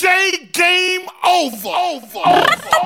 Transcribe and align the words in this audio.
DJ 0.00 0.50
Game 0.52 1.06
Over. 1.22 1.68
over. 1.68 2.24
Pareil, 2.24 2.79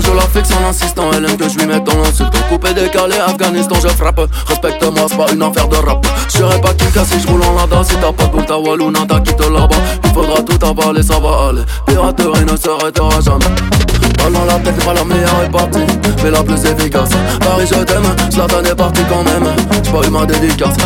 je 0.00 0.12
la 0.12 0.22
fixe 0.22 0.50
en 0.52 0.68
insistant. 0.68 1.10
Elle 1.12 1.24
aime 1.24 1.36
que 1.36 1.48
je 1.48 1.58
lui 1.58 1.66
mette 1.66 1.84
dans 1.84 1.96
l'insulte. 1.96 2.32
Coupé, 2.48 2.72
décalé, 2.74 3.16
Afghanistan, 3.18 3.76
je 3.82 3.88
frappe. 3.88 4.20
Respecte-moi, 4.46 5.06
c'est 5.08 5.16
pas 5.16 5.32
une 5.32 5.42
affaire 5.42 5.68
de 5.68 5.76
rap. 5.76 6.06
J'serai 6.28 6.60
pas 6.60 6.74
Kinka 6.74 7.04
si 7.04 7.20
je 7.20 7.26
roule 7.26 7.42
en 7.42 7.54
lada. 7.54 7.82
Si 7.84 7.96
t'as 7.96 8.12
pas 8.12 8.26
de 8.26 8.44
ta 8.44 8.58
Wallouna, 8.58 9.00
t'as 9.08 9.20
quitté 9.20 9.44
là-bas. 9.44 9.76
Il 10.04 10.10
faudra 10.10 10.42
tout 10.42 10.66
avaler, 10.66 11.02
ça 11.02 11.18
va 11.18 11.48
aller. 11.48 11.62
Piraterie 11.86 12.44
ne 12.44 12.56
s'arrêtera 12.56 13.20
jamais. 13.20 13.44
Balle 14.18 14.32
la 14.46 14.58
tête, 14.58 14.84
pas 14.84 14.94
la 14.94 15.04
meilleure 15.04 15.42
est 15.44 15.50
partie, 15.50 15.86
mais 16.22 16.30
la 16.30 16.42
plus 16.42 16.64
efficace. 16.64 17.10
Paris, 17.40 17.66
je 17.70 17.84
t'aime, 17.84 18.30
Zlatan 18.30 18.64
est 18.64 18.74
parti 18.74 19.02
quand 19.08 19.22
même. 19.22 19.46
J'ai 19.84 19.92
pas 19.92 20.06
eu 20.06 20.10
ma 20.10 20.26
dédicace. 20.26 20.76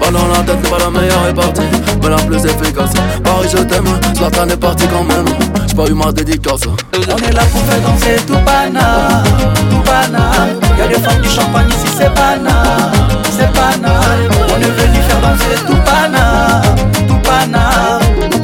Balle 0.00 0.14
la 0.32 0.42
tête, 0.42 0.70
pas 0.70 0.78
la 0.78 0.90
meilleure 0.90 1.26
est 1.28 1.34
partie, 1.34 1.62
mais 2.02 2.08
la 2.08 2.16
plus 2.16 2.44
efficace. 2.44 2.92
Paris, 3.24 3.48
je 3.52 3.58
t'aime, 3.58 3.88
Zlatan 4.14 4.48
est 4.48 4.56
parti 4.56 4.86
quand 4.88 5.04
même. 5.04 5.51
On 5.78 5.86
est 5.86 7.32
là 7.32 7.42
pour 7.50 7.62
faire 7.62 7.80
danser 7.80 8.16
tout 8.26 8.38
bana, 8.44 9.22
tout 9.70 9.82
bana. 9.86 10.30
Y'a 10.78 10.86
des 10.86 10.94
femmes 10.94 11.20
du 11.22 11.28
champagne 11.28 11.68
ici, 11.70 11.88
c'est 11.96 12.14
bana, 12.14 12.92
c'est 13.30 13.50
bana. 13.54 14.00
On 14.48 14.60
est 14.60 14.70
venu 14.70 14.98
faire 15.08 15.20
danser 15.20 15.56
tout 15.66 15.80
bana, 15.84 16.60
tout. 17.08 17.20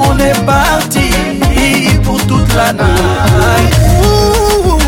On 0.00 0.18
est 0.18 0.46
parti 0.46 1.10
pour 2.02 2.18
toute 2.26 2.54
la 2.54 2.72
night. 2.72 3.74
Ouh, 4.02 4.78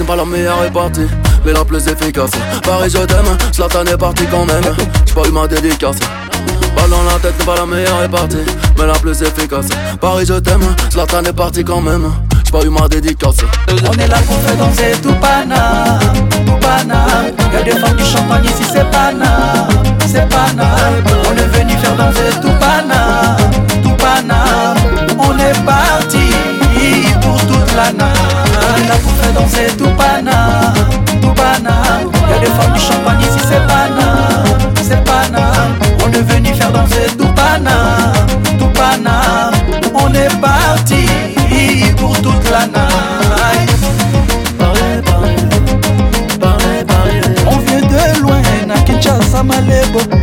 n'est 0.00 0.06
pas 0.06 0.16
la 0.16 0.24
meilleure 0.24 0.64
est 0.64 0.70
partie, 0.70 1.06
mais 1.44 1.52
la 1.52 1.64
plus 1.64 1.86
efficace. 1.86 2.30
Paris, 2.62 2.90
je 2.90 3.04
t'aime, 3.04 3.36
Zlatan 3.52 3.84
est 3.84 3.96
parti 3.96 4.24
quand 4.30 4.46
même. 4.46 4.62
J'ai 5.06 5.14
pas 5.14 5.28
eu 5.28 5.32
ma 5.32 5.46
dédicace. 5.46 5.96
Balle 6.76 6.90
dans 6.90 7.02
la 7.02 7.18
tête 7.20 7.38
n'est 7.38 7.44
pas 7.44 7.56
la 7.56 7.66
meilleure 7.66 8.02
est 8.02 8.08
partie, 8.08 8.38
mais 8.78 8.86
la 8.86 8.94
plus 8.94 9.20
efficace. 9.22 9.66
Paris, 10.00 10.24
je 10.26 10.34
t'aime, 10.34 10.62
Zlatan 10.90 11.24
est 11.24 11.32
parti 11.32 11.64
quand 11.64 11.80
même. 11.82 12.10
J'ai 12.44 12.52
pas 12.52 12.64
eu 12.64 12.70
ma 12.70 12.88
dédicace. 12.88 13.36
On 13.68 13.92
est 13.92 14.08
là 14.08 14.16
pour 14.26 14.36
faire 14.38 14.56
danser 14.56 14.92
tout 15.02 15.14
bana, 15.20 15.98
tout 16.46 16.58
bana. 16.60 17.06
Y'a 17.52 17.62
des 17.62 17.72
femmes 17.72 17.96
du 17.96 18.04
champagne 18.04 18.44
ici, 18.44 18.64
c'est 18.72 18.90
bana, 18.90 19.68
c'est 20.06 20.28
bana. 20.28 20.68
On 21.28 21.36
est 21.36 21.58
venu 21.58 21.72
faire 21.78 21.96
danser 21.96 22.30
tout 22.40 22.54
bana, 22.58 23.36
tout 23.82 23.96
bana. 24.02 24.74
On 25.18 25.38
est 25.38 25.64
parti 25.64 26.32
pour 27.20 27.40
toute 27.40 27.74
la 27.76 27.92
night. 27.92 28.39
Pour 29.02 29.12
faire 29.12 29.32
danser 29.32 29.66
tout 29.78 29.90
bana, 29.96 30.72
tout 31.22 31.32
bana. 31.32 32.00
Y'a 32.30 32.38
des 32.40 32.46
femmes 32.46 32.72
du 32.74 32.80
champagne 32.80 33.20
ici, 33.20 33.38
c'est 33.48 33.66
bana, 33.66 34.44
c'est 34.82 35.04
bana. 35.04 35.52
On 36.04 36.12
est 36.12 36.22
venu 36.22 36.54
faire 36.54 36.72
danser 36.72 37.06
tout 37.16 37.28
bana, 37.34 38.12
tout 38.58 38.70
bana. 38.74 39.50
On 39.94 40.12
est 40.12 40.40
parti 40.40 41.06
pour 41.96 42.20
toute 42.20 42.50
la 42.50 42.66
night. 42.66 43.70
On 47.46 47.58
vient 47.58 47.80
de 47.80 48.20
loin, 48.20 48.42
na 48.66 48.74
Kinshasa, 48.82 49.42
Malebo. 49.42 50.19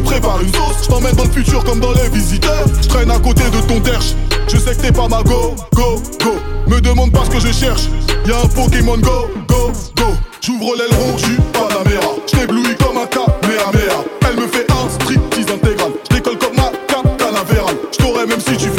Je 0.00 0.04
prépare 0.04 0.40
une 0.40 0.52
sauce. 0.52 0.84
Je 0.84 0.88
t'emmène 0.88 1.14
dans 1.14 1.24
le 1.24 1.30
futur 1.30 1.62
comme 1.64 1.80
dans 1.80 1.92
les 1.92 2.08
visiteurs. 2.08 2.64
Je 2.82 2.88
traîne 2.88 3.10
à 3.10 3.18
côté 3.18 3.44
de 3.44 3.60
ton 3.66 3.80
derche. 3.80 4.14
Je 4.48 4.56
sais 4.56 4.74
que 4.74 4.80
t'es 4.80 4.92
pas 4.92 5.08
ma 5.08 5.22
go, 5.22 5.54
go, 5.74 6.02
go. 6.22 6.34
Me 6.66 6.80
demande 6.80 7.12
pas 7.12 7.24
ce 7.24 7.30
que 7.30 7.40
je 7.40 7.52
cherche. 7.52 7.82
Y'a 8.26 8.38
un 8.38 8.48
Pokémon 8.48 8.98
Go, 8.98 9.28
go, 9.48 9.72
go. 9.96 10.06
J'ouvre 10.40 10.74
l'aileron, 10.76 11.18
j'suis 11.18 11.36
Panamera. 11.52 12.14
J't'éblouis 12.26 12.76
comme 12.76 12.98
un 12.98 13.06
Kamehameha. 13.06 14.04
Elle 14.28 14.36
me 14.36 14.46
fait 14.46 14.66
un 14.70 14.88
striptease 14.88 15.50
intégral. 15.52 15.92
J'décolle 16.10 16.38
comme 16.38 16.56
ma 16.56 16.72
canavéral. 17.18 17.74
J't'aurai 17.92 18.26
même 18.26 18.40
si 18.40 18.56
tu 18.56 18.69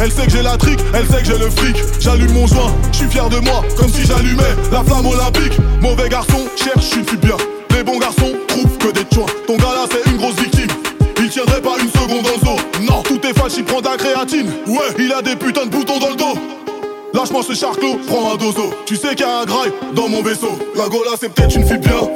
Elle 0.00 0.12
sait 0.12 0.26
que 0.26 0.30
j'ai 0.30 0.42
la 0.42 0.56
trique, 0.56 0.80
elle 0.92 1.06
sait 1.06 1.22
que 1.22 1.24
j'ai 1.24 1.38
le 1.38 1.50
fric. 1.50 1.76
J'allume 1.98 2.32
mon 2.32 2.46
joint, 2.46 2.74
je 2.92 2.98
suis 2.98 3.08
fier 3.08 3.28
de 3.28 3.38
moi, 3.38 3.62
comme 3.76 3.88
si 3.88 4.04
j'allumais 4.04 4.42
la 4.70 4.82
flamme 4.84 5.06
olympique. 5.06 5.58
Mauvais 5.80 6.08
garçon, 6.08 6.46
cherche 6.56 6.94
une 6.96 7.04
fille 7.04 7.18
bien. 7.18 7.36
Les 7.74 7.82
bons 7.82 7.98
garçons 7.98 8.32
trouvent 8.48 8.78
que 8.78 8.92
des 8.92 9.06
chouins. 9.12 9.26
Ton 9.46 9.56
gars 9.56 9.74
là, 9.74 9.86
c'est 9.90 10.10
une 10.10 10.18
grosse 10.18 10.36
victime. 10.36 10.68
Il 11.18 11.28
tiendrait 11.28 11.62
pas 11.62 11.76
une 11.80 11.90
seconde 11.90 12.26
le 12.26 12.44
dos. 12.44 12.92
Non, 12.92 13.02
tout 13.02 13.20
est 13.26 13.36
fâche, 13.36 13.52
il 13.56 13.64
prend 13.64 13.80
de 13.80 13.88
la 13.88 13.96
créatine. 13.96 14.50
Ouais, 14.66 14.94
il 14.98 15.12
a 15.12 15.22
des 15.22 15.36
putains 15.36 15.64
de 15.66 15.70
boutons 15.70 15.98
dans 15.98 16.10
le 16.10 16.16
dos. 16.16 16.38
Lâche-moi 17.14 17.42
ce 17.46 17.54
charclos, 17.54 17.98
prends 18.06 18.34
un 18.34 18.36
dozo. 18.36 18.74
Tu 18.86 18.96
sais 18.96 19.14
qu'il 19.14 19.20
y 19.20 19.28
a 19.28 19.40
un 19.40 19.44
graille 19.44 19.72
dans 19.94 20.08
mon 20.08 20.22
vaisseau. 20.22 20.58
La 20.76 20.88
Gola 20.88 21.12
c'est 21.18 21.32
peut-être 21.32 21.56
une 21.56 21.66
fille 21.66 21.78
bien, 21.78 22.08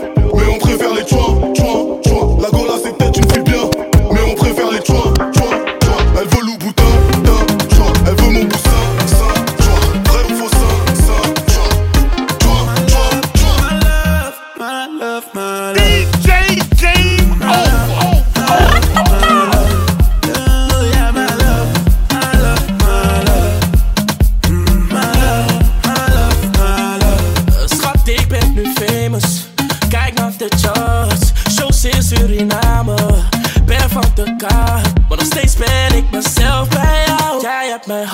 hebt 37.84 37.86
mij 37.86 38.04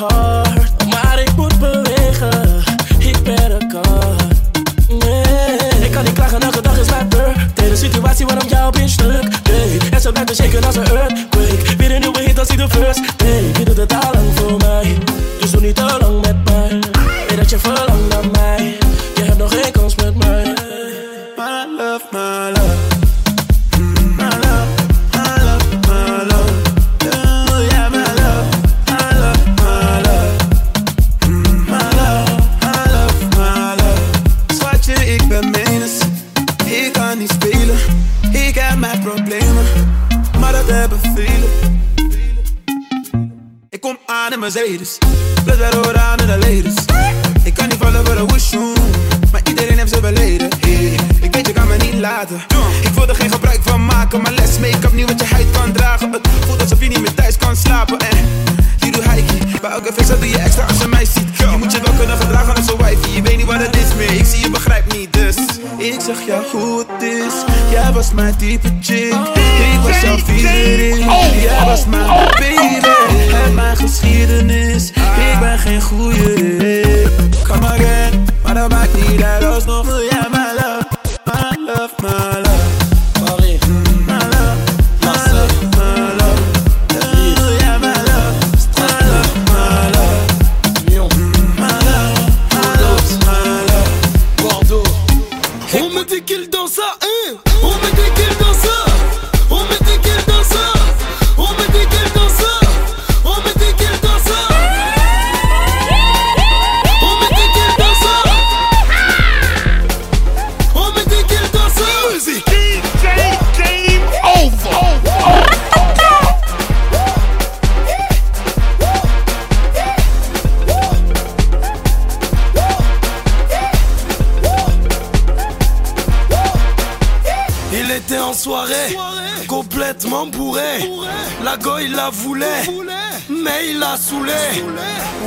maar 0.90 1.20
ik 1.20 1.37
moet 1.37 1.58
bewegen. 1.58 2.62
Ik 2.99 3.22
ben 3.22 3.50
een 3.50 3.69
kat. 3.69 4.16
Nee. 4.88 5.84
Ik 5.84 5.90
kan 5.90 6.05
niet 6.05 6.12
klagen, 6.12 6.40
elke 6.40 6.61
dag 6.61 6.78
is 6.78 6.90
mijn 6.90 7.08
beurt. 7.08 7.37
Deze 7.55 7.76
situatie 7.76 8.26
waarom 8.26 8.49
jou 8.49 8.72
bitch 8.72 8.93
stuk. 8.93 9.28
Nee, 9.50 9.78
en 9.90 10.00
zo 10.00 10.12
blijft 10.12 10.28
me 10.28 10.34
shaken 10.44 10.64
als 10.64 10.76
een 10.76 10.87
earthquake. 10.87 11.76
Weer 11.76 11.94
een 11.94 12.00
nieuwe 12.00 12.20
hit 12.20 12.38
als 12.38 12.49
die 12.49 12.56
de 12.56 12.69
first. 12.69 13.13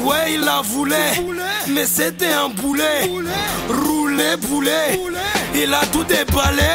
Ouais, 0.03 0.33
il 0.33 0.41
la 0.41 0.61
voulait. 0.61 1.13
Mais 1.69 1.85
c'était 1.85 2.33
un 2.33 2.49
boulet. 2.49 3.09
Roulé, 3.69 4.35
boulet. 4.37 4.99
Il 5.55 5.73
a 5.73 5.85
tout 5.91 6.03
déballé. 6.03 6.73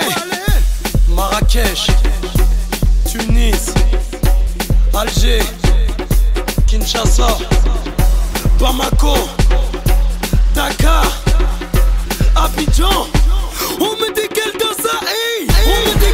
Marrakech, 1.09 1.89
Tunis, 3.11 3.75
Alger, 4.95 5.43
Kinshasa, 6.67 7.37
Bamako, 8.59 9.15
Dakar, 10.55 11.05
Abidjan. 12.35 13.07
On 13.81 13.97
me 14.01 14.15
dit 14.15 14.29
qu'elle 14.29 14.53
danse 14.59 14.87
à 14.91 14.99
On 15.67 15.99
me 15.99 16.12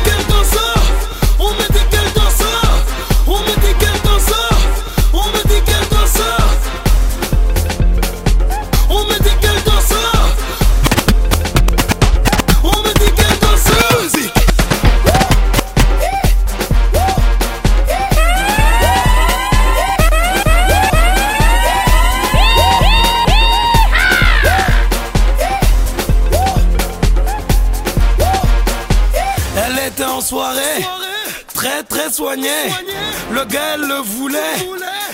Le 32.36 33.44
gars, 33.46 33.76
le 33.78 34.02
voulait, 34.02 34.38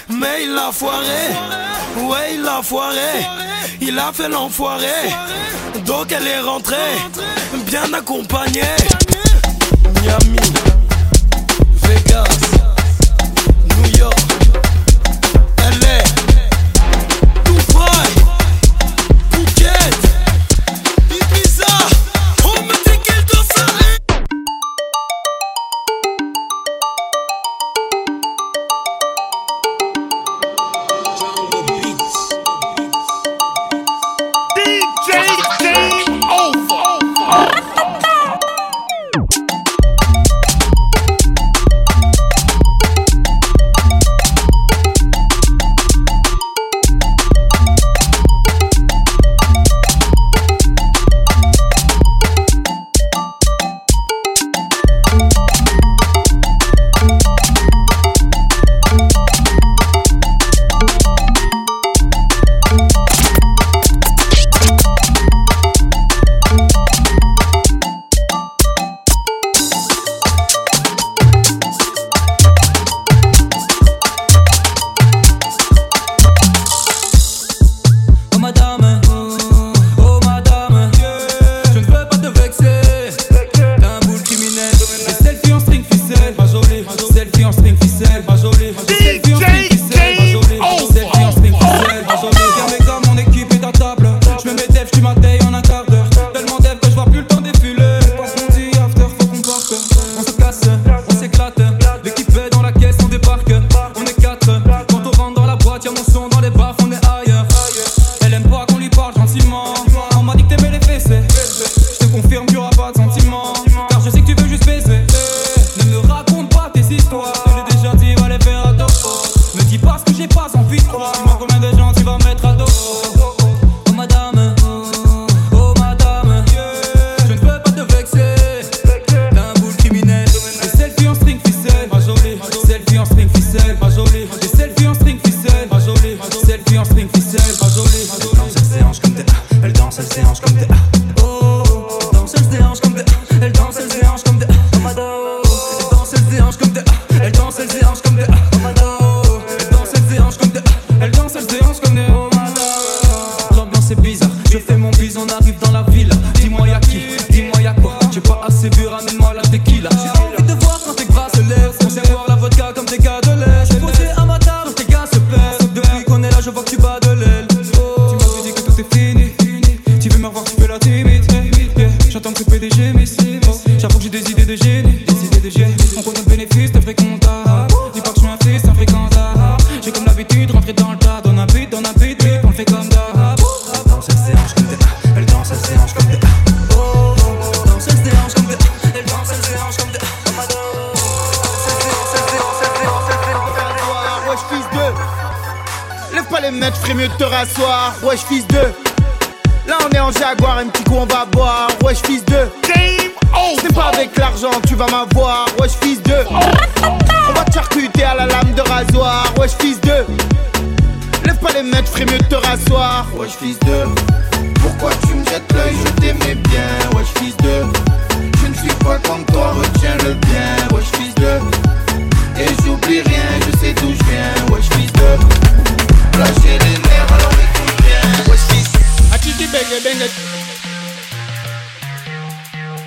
mais 0.09 0.45
il 0.45 0.53
l'a 0.53 0.73
foiré. 0.73 1.29
Ouais, 1.99 2.35
il 2.35 2.43
l'a 2.43 2.61
foiré. 2.61 3.25
Il 3.81 3.97
a 3.99 4.13
fait 4.13 4.29
l'enfoiré. 4.29 5.13
Donc 5.87 6.11
elle 6.11 6.27
est 6.27 6.41
rentrée, 6.41 6.75
bien 7.67 7.93
accompagnée. 7.93 8.63
Miami, 10.03 10.39
Vegas. 11.83 12.44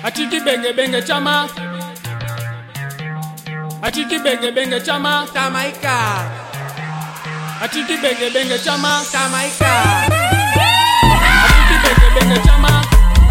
Atiki 0.04 0.40
benge 0.44 0.72
benge 0.76 1.02
chama. 1.02 1.48
Atiki 3.82 4.18
benge 4.24 4.50
benge 4.56 4.80
chama. 4.86 5.26
Tamaika. 5.34 5.96
Atiki 7.64 7.96
benge 8.02 8.28
benge 8.34 8.58
chama. 8.64 8.92
Tamaika. 9.12 9.72
Atiki 11.44 11.76
benge 11.84 12.08
benge 12.16 12.38
chama. 12.46 12.72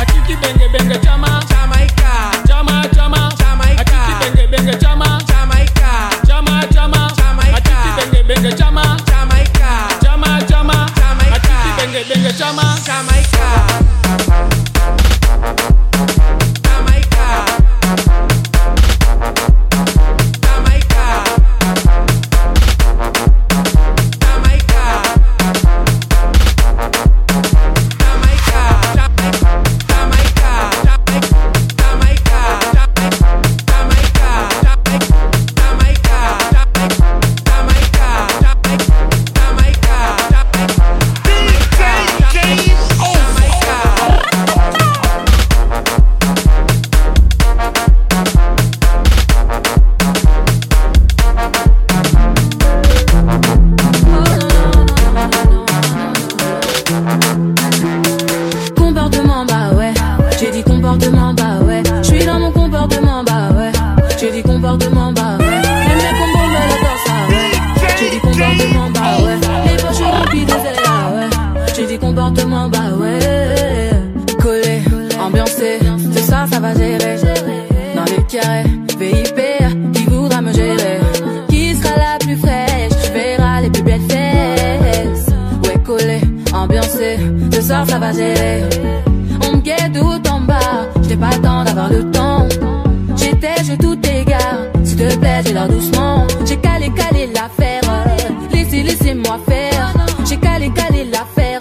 Atiki 0.02 0.36
benge 0.42 0.68
benge 0.74 0.98
chama. 1.06 1.30
Tamaika. 1.50 2.12
Chama 2.48 2.76
chama. 2.96 3.22
Tamaika. 3.40 3.82
Atiki 3.82 4.14
benge 4.22 4.48
benge 4.52 4.74
chama. 4.82 5.08
Tamaika. 5.28 5.92
Chama 6.28 6.56
chama. 6.74 7.02
Tamaika. 7.18 7.58
Atiki 7.58 7.90
benge 7.98 8.24
benge 8.28 8.52
chama. 8.60 8.84
Tamaika. 9.06 9.70
Chama 10.04 10.30
chama. 10.50 10.78
Tamaika. 11.00 11.36
Atiki 11.36 11.72
benge 11.80 12.04
benge 12.10 12.34
chama. 12.40 12.64
Tamaika. 12.86 13.17
J'ai 96.46 96.58
calé, 96.58 96.92
calé 96.92 97.28
l'affaire. 97.34 97.82
Laissez, 98.52 98.84
laissez-moi 98.84 99.40
faire. 99.48 99.94
J'ai 100.28 100.38
calé, 100.38 100.70
calé 100.72 101.06
l'affaire. 101.06 101.60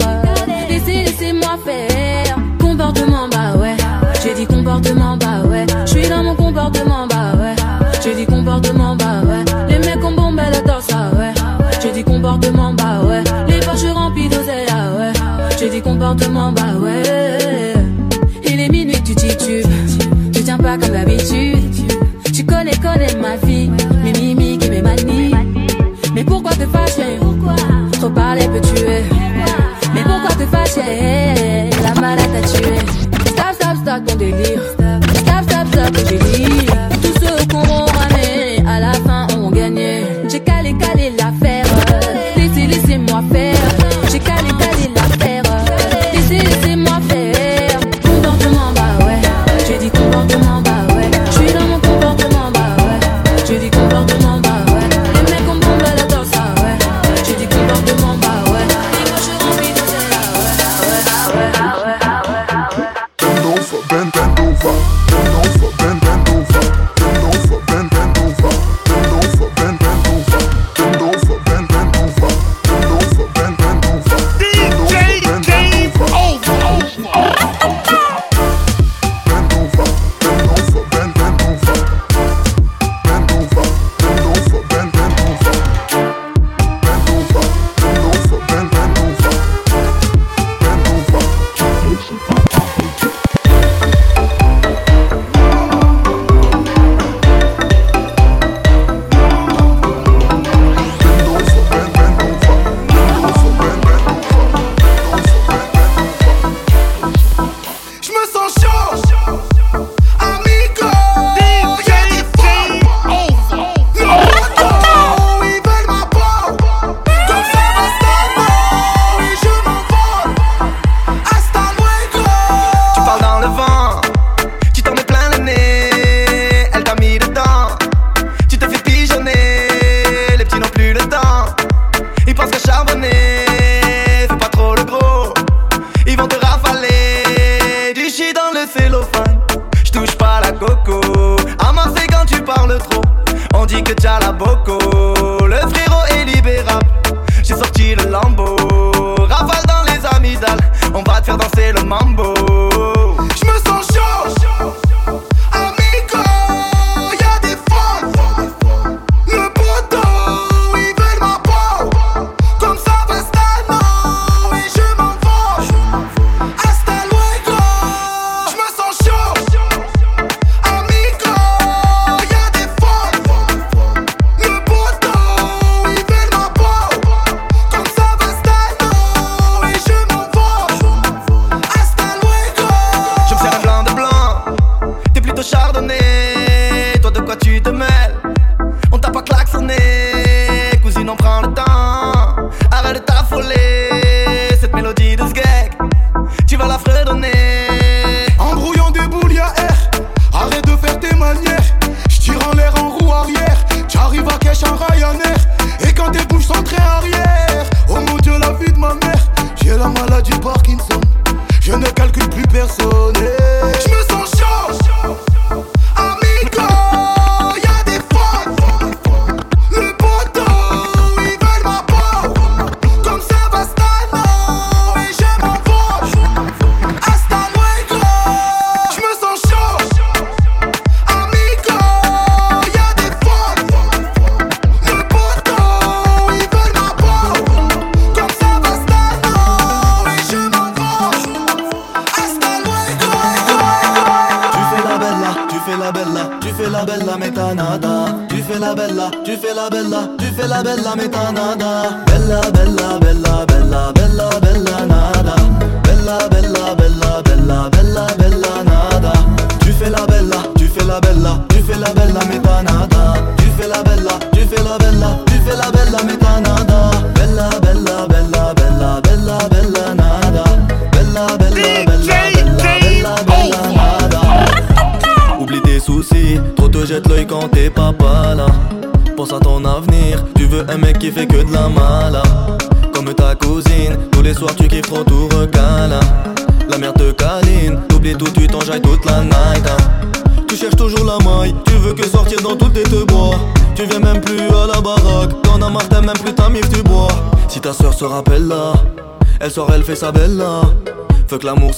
Laissez, 0.68 1.04
laissez-moi 1.04 1.56
faire. 1.64 2.36
Comportement, 2.60 3.28
bah 3.30 3.56
ouais. 3.56 3.76
J'ai 4.24 4.34
dit 4.34 4.46
comportement, 4.46 5.16
bah 5.16 5.42
ouais. 5.48 5.66
Je 5.84 5.90
suis 5.90 6.08
dans 6.08 6.24
mon 6.24 6.34
comportement, 6.34 7.06
bah 7.06 7.34
ouais. 7.40 7.54
J'ai 8.02 8.14
dit 8.16 8.26
comportement, 8.26 8.96
bah 8.96 9.22
ouais. 9.24 9.44
Les 9.68 9.78
mecs 9.78 10.04
en 10.04 10.12
bombe, 10.12 10.40
elle 10.44 10.54
adore 10.54 10.82
ça, 10.82 11.10
ouais. 11.16 11.32
J'ai 11.80 11.92
dit 11.92 12.02
comportement, 12.02 12.74
bah 12.74 13.02
ouais. 13.04 13.22
Les 13.46 13.60
poches 13.60 13.92
remplies 13.94 14.28
d'oseille, 14.28 14.66
ah 14.68 14.98
ouais. 14.98 15.12
J'ai 15.60 15.70
dit 15.70 15.80
comportement, 15.80 16.50
bah 16.50 16.65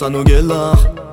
Volcano 0.08 0.24
Gellar 0.24 1.07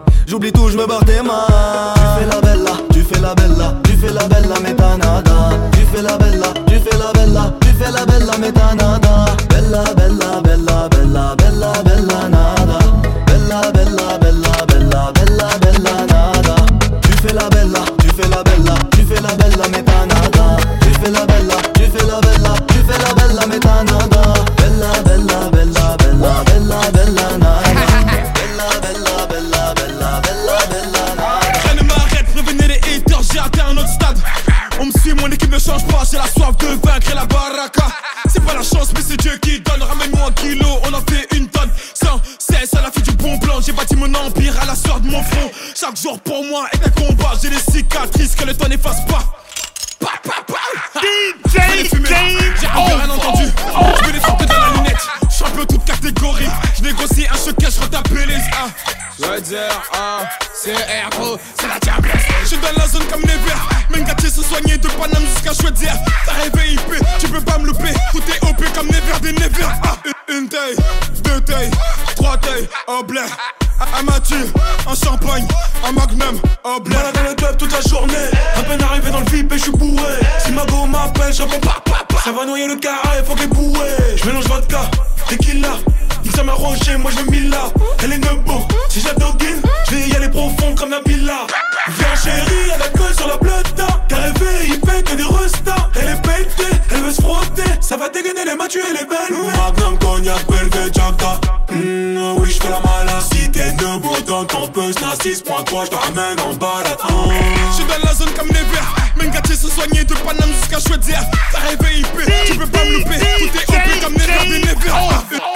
jusqu'à 110.59 110.79
Chaudière. 110.79 111.23
T'as 111.51 111.59
rêvé 111.59 111.99
IP, 111.99 112.07
tu 112.45 112.57
peux 112.57 112.67
pas 112.67 112.83
me 112.85 112.97
louper. 112.97 113.19
Tout 113.19 113.57
est 113.57 113.75
OP 113.75 114.03
comme 114.03 114.13
Never 114.13 114.49
des 114.49 114.59
Never. 114.59 114.91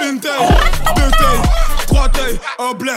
Une 0.08 0.20
taille, 0.20 0.48
deux 0.96 1.10
tailles, 1.10 1.42
trois 1.86 2.08
tailles, 2.08 2.40
oh 2.58 2.74
blé. 2.74 2.92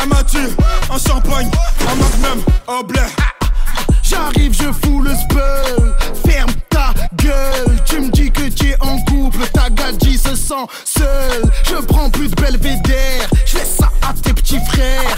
Amateur, 0.00 0.48
en 0.90 0.98
champagne, 0.98 1.50
en 1.86 1.96
magnum, 1.96 2.44
oh 2.68 2.82
blé. 2.84 3.00
J'arrive, 4.02 4.52
je 4.54 4.72
fous 4.84 5.00
le 5.00 5.12
spell. 5.14 5.94
Ferme 6.26 6.52
ta 6.68 6.92
gueule. 7.16 7.76
Tu 7.84 8.00
me 8.00 8.10
dis 8.10 8.30
que 8.30 8.48
tu 8.48 8.70
es 8.70 8.76
en 8.80 8.98
couple. 9.04 9.46
Ta 9.52 9.70
gadji 9.70 10.18
se 10.18 10.34
sent 10.34 10.66
seule. 10.84 11.50
Je 11.68 11.76
prends 11.86 12.10
plus 12.10 12.28
de 12.28 12.34
belvédère. 12.40 13.28
Je 13.46 13.56
laisse 13.56 13.76
ça 13.78 13.90
à 14.06 14.12
tes 14.12 14.32
petits 14.34 14.60
frères. 14.66 15.16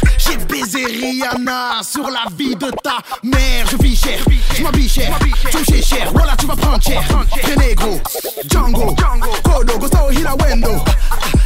Rihanna 0.87 1.83
sur 1.83 2.09
la 2.11 2.25
vie 2.37 2.55
de 2.57 2.71
ta 2.83 2.99
mère. 3.23 3.67
Je 3.71 3.77
vis 3.77 3.97
cher, 3.97 4.19
je 4.55 4.63
m'habille 4.63 4.89
cher, 4.89 5.19
tu 5.51 5.59
me 5.73 5.83
cher. 5.83 6.11
Voilà, 6.13 6.37
tu 6.37 6.47
vas 6.47 6.57
prendre 6.57 6.83
cher. 6.83 7.03
Renegro, 7.43 8.01
Django, 8.49 8.95
Kodo, 9.43 9.79
Gosto, 9.79 10.11
Hirawendo. 10.11 10.85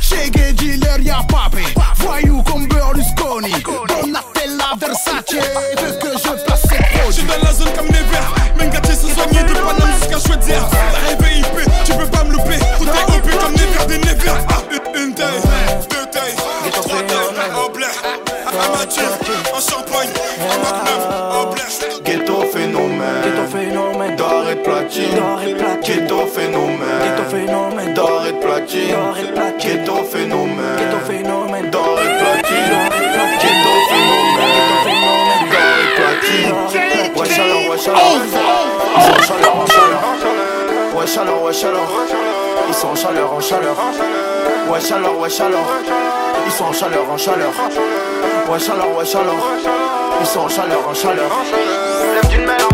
Shege, 0.00 0.54
dealer, 0.54 1.00
y'a 1.02 1.22
pas 1.28 1.37
platine. 24.88 25.80
Ghetto 25.82 26.26
phénomène. 26.26 26.78
Ghetto 27.02 27.24
phénomène. 27.30 27.94
D'or 27.94 28.26
et 28.26 28.32
de 28.32 28.38
platine. 28.38 28.88
De 28.88 29.32
platine. 29.32 29.84
Ghetto 29.84 30.04
phénomène. 30.04 31.70
D'or 31.70 31.98
et 32.00 32.08
de 32.08 32.18
platine. 32.18 32.88
Ghetto 33.40 33.72
phénomène. 33.88 34.52
D'or 35.50 35.76
et 35.76 35.88
de 35.88 35.96
platine. 35.96 36.54
Wesh 37.16 37.38
alors, 37.38 37.70
wesh 37.70 37.88
alors. 37.88 38.16
Ils 38.96 39.02
sont 39.02 39.12
en 39.12 39.22
chaleur, 39.22 39.56
en 39.56 39.66
chaleur. 39.66 40.02
Wesh 40.96 41.16
alors, 41.16 41.42
wesh 41.42 41.64
alors. 41.64 41.90
Ils 42.68 42.74
sont 42.74 42.88
en 42.88 42.94
chaleur, 42.94 43.32
en 43.32 43.40
chaleur. 43.40 43.76
Wesh 44.70 44.92
alors, 44.92 45.18
wesh 45.20 45.40
alors. 45.40 45.68
Ils 46.46 46.52
sont 46.52 46.64
en 46.64 46.72
chaleur, 46.72 47.10
en 47.10 47.16
chaleur. 47.16 47.52
Wesh 48.50 48.68
alors, 48.68 48.96
wesh 48.96 49.14
alors. 49.14 49.46
Ils 50.20 50.26
sont 50.26 50.40
en 50.40 50.48
chaleur, 50.48 50.88
en 50.88 50.94
chaleur. 50.94 51.30
Lève 52.14 52.28
d'une 52.30 52.44
main 52.46 52.67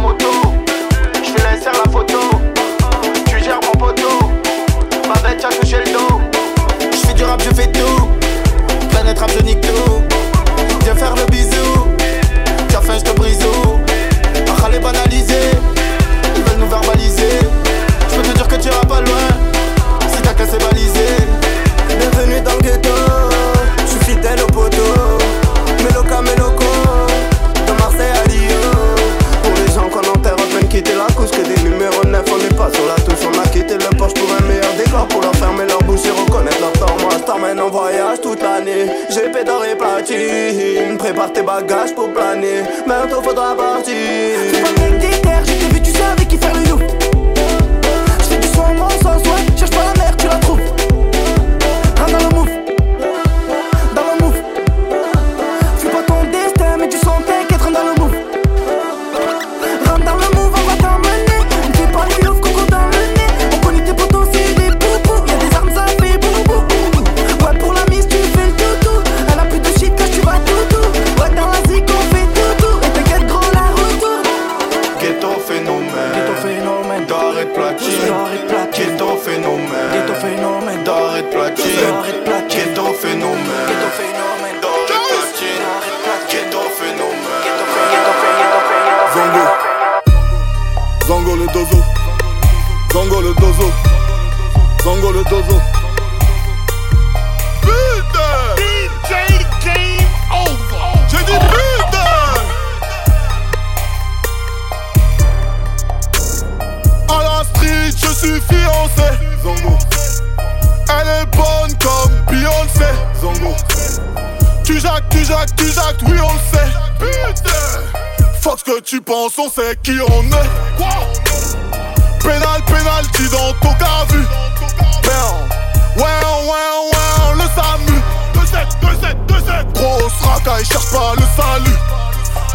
pas 130.94 131.14
le 131.16 131.26
salut. 131.37 131.78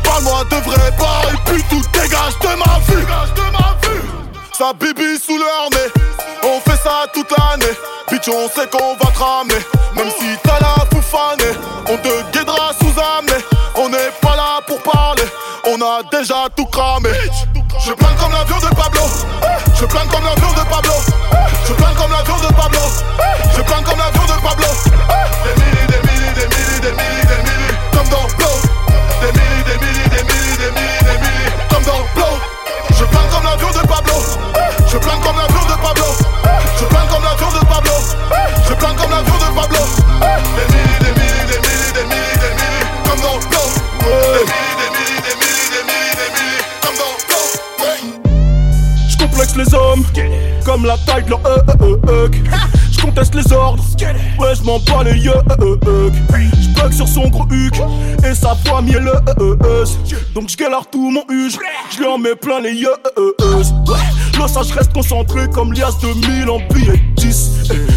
Parle-moi 0.03 0.43
de 0.49 0.55
vrai 0.67 0.91
bail, 0.97 1.35
puis 1.45 1.63
tout 1.69 1.81
dégage 1.91 2.39
de 2.41 2.55
ma 2.57 2.79
vue. 2.87 3.05
Sa 4.57 4.73
bibi 4.73 5.19
sous 5.19 5.37
nez, 5.37 5.89
on 6.43 6.59
fait 6.61 6.77
ça 6.77 7.05
toute 7.13 7.31
l'année. 7.37 7.73
Bitch, 8.09 8.27
on 8.29 8.47
sait 8.49 8.67
qu'on 8.67 8.95
va 8.95 9.11
te 9.11 9.19
ramener. 9.19 9.61
Même 9.95 10.09
si 10.19 10.37
t'as 10.43 10.59
la 10.59 10.85
foufanée, 10.91 11.53
on 11.87 11.97
te 11.97 12.31
guidera 12.31 12.71
sous 12.79 12.95
amener. 13.17 13.43
On 13.75 13.89
n'est 13.89 14.11
pas 14.21 14.35
là 14.35 14.59
pour 14.67 14.81
parler, 14.81 15.23
on 15.65 15.81
a 15.81 16.01
déjà 16.11 16.47
tout 16.55 16.65
cramé. 16.65 17.09
Je 17.85 17.93
plane 17.93 18.15
comme 18.19 18.31
l'avion 18.31 18.57
de 18.57 18.75
Pablo. 18.75 19.01
Je 19.79 19.85
plane 19.85 20.07
comme 20.07 20.25
l'avion 20.25 20.48
la 50.85 50.97
taille 50.97 51.23
de 51.23 51.29
leur 51.29 51.45
euh, 51.45 51.57
euh, 51.81 51.97
euh. 52.09 52.27
Je 52.91 53.01
conteste 53.01 53.35
les 53.35 53.51
ordres, 53.53 53.83
ouais 54.39 54.55
je 54.55 54.63
m'en 54.63 54.79
bats 54.79 55.03
les 55.03 55.17
yeux. 55.19 55.31
Je 55.59 56.81
bug 56.81 56.91
sur 56.91 57.07
son 57.07 57.29
gros 57.29 57.47
huc 57.49 57.75
et 58.25 58.33
sa 58.33 58.55
voix 58.65 58.81
mielleuse. 58.81 59.97
Donc 60.33 60.49
je 60.49 60.57
tout 60.91 61.11
mon 61.11 61.23
huge, 61.29 61.57
je 61.91 61.97
lui 61.99 62.05
en 62.05 62.17
mets 62.17 62.35
plein 62.35 62.59
les 62.59 62.73
yeux. 62.73 62.93
Je 64.69 64.73
reste 64.73 64.93
concentré 64.93 65.47
comme 65.53 65.73
lias 65.73 65.93
de 66.01 66.07
1000 66.07 66.49
en 66.49 66.59
billets 66.73 67.01
10. 67.15 67.51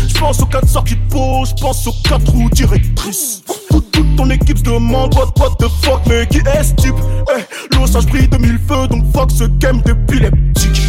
Je 0.09 0.19
pense 0.19 0.41
aux 0.41 0.47
4 0.47 0.69
sorties 0.69 0.97
de 0.97 1.11
peau, 1.11 1.45
je 1.45 1.61
pense 1.61 1.87
aux 1.87 1.95
4 2.09 2.31
roues 2.31 2.51
directrices. 2.51 3.43
Toute, 3.69 4.17
ton 4.17 4.31
équipe 4.31 4.59
se 4.59 4.63
demande 4.63 5.15
what, 5.15 5.33
what 5.39 5.57
the 5.59 5.69
fuck, 5.85 6.01
mais 6.07 6.27
qui 6.27 6.39
est 6.39 6.63
ce 6.63 6.75
type? 6.75 6.95
Eh, 7.37 7.43
je 7.73 8.07
brille 8.07 8.29
de 8.29 8.37
mille 8.39 8.59
feux, 8.69 8.87
donc 8.89 9.05
fuck 9.15 9.31
ce 9.31 9.45
game 9.45 9.81
d'épileptique. 9.83 10.83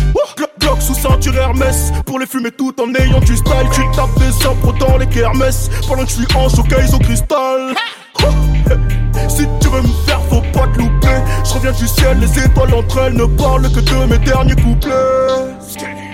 Glock, 0.64 0.82
sous 0.82 0.96
ceinture 0.96 1.36
Hermès. 1.36 1.92
Pour 2.06 2.20
les 2.20 2.26
fumer 2.26 2.52
tout 2.52 2.74
en 2.82 2.94
ayant 2.96 3.20
du 3.20 3.36
style 3.36 3.68
Tu 3.74 3.82
tapes 3.96 4.18
des 4.18 4.48
impros 4.48 4.74
dans 4.80 4.98
les 4.98 5.08
kermesses. 5.08 5.70
Pendant 5.88 6.04
que 6.04 6.10
je 6.10 6.16
suis 6.16 6.36
en 6.36 6.50
showcase 6.50 6.94
au 6.94 7.00
cristal. 7.00 7.76
Eh, 8.20 8.24
Si 9.30 9.46
tu 9.60 9.68
veux 9.70 9.82
me 9.82 9.88
faire 10.06 10.22
faut 10.30 10.42
pas 10.54 10.68
te 10.68 10.80
louper. 10.80 11.18
Je 11.44 11.54
reviens 11.54 11.72
du 11.72 11.88
ciel, 11.88 12.20
les 12.20 12.40
étoiles 12.46 12.74
entre 12.74 12.98
elles 13.00 13.14
Ne 13.14 13.26
parlent 13.26 13.72
que 13.72 13.80
de 13.80 14.06
mes 14.06 14.18
derniers 14.20 14.56
couplets. 14.56 14.92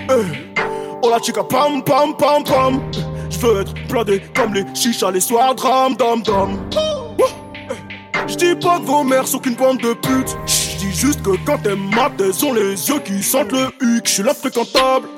Eh, 0.10 0.50
Oh 1.02 1.10
la 1.10 1.20
chica 1.22 1.44
pam 1.44 1.82
pam 1.84 2.16
pam 2.18 2.44
pam. 2.44 2.82
Je 3.30 3.38
veux 3.40 3.62
être 3.62 3.74
blindé 3.88 4.22
comme 4.36 4.54
les 4.54 4.66
chichas 4.74 5.12
les 5.12 5.22
soirs 5.22 5.56
dram 5.56 5.96
dam 5.96 6.22
dam. 6.24 6.58
Je 8.28 8.36
dis 8.36 8.56
pas 8.56 8.80
que 8.80 8.86
vos 8.86 9.04
mères 9.04 9.28
sont 9.28 9.40
qu'une 9.40 9.56
bande 9.56 9.78
de 9.80 9.94
putes. 9.94 10.38
Dis 10.80 10.94
juste 10.94 11.22
que 11.24 11.32
quand 11.46 11.60
elles 11.66 11.76
matent, 11.76 12.22
elles 12.22 12.46
ont 12.46 12.54
les 12.54 12.72
yeux 12.88 13.00
qui 13.04 13.22
sentent 13.22 13.52
le 13.52 13.68
huc. 13.82 14.06
Je 14.06 14.12
suis 14.12 14.24
l'infréquentable, 14.24 15.10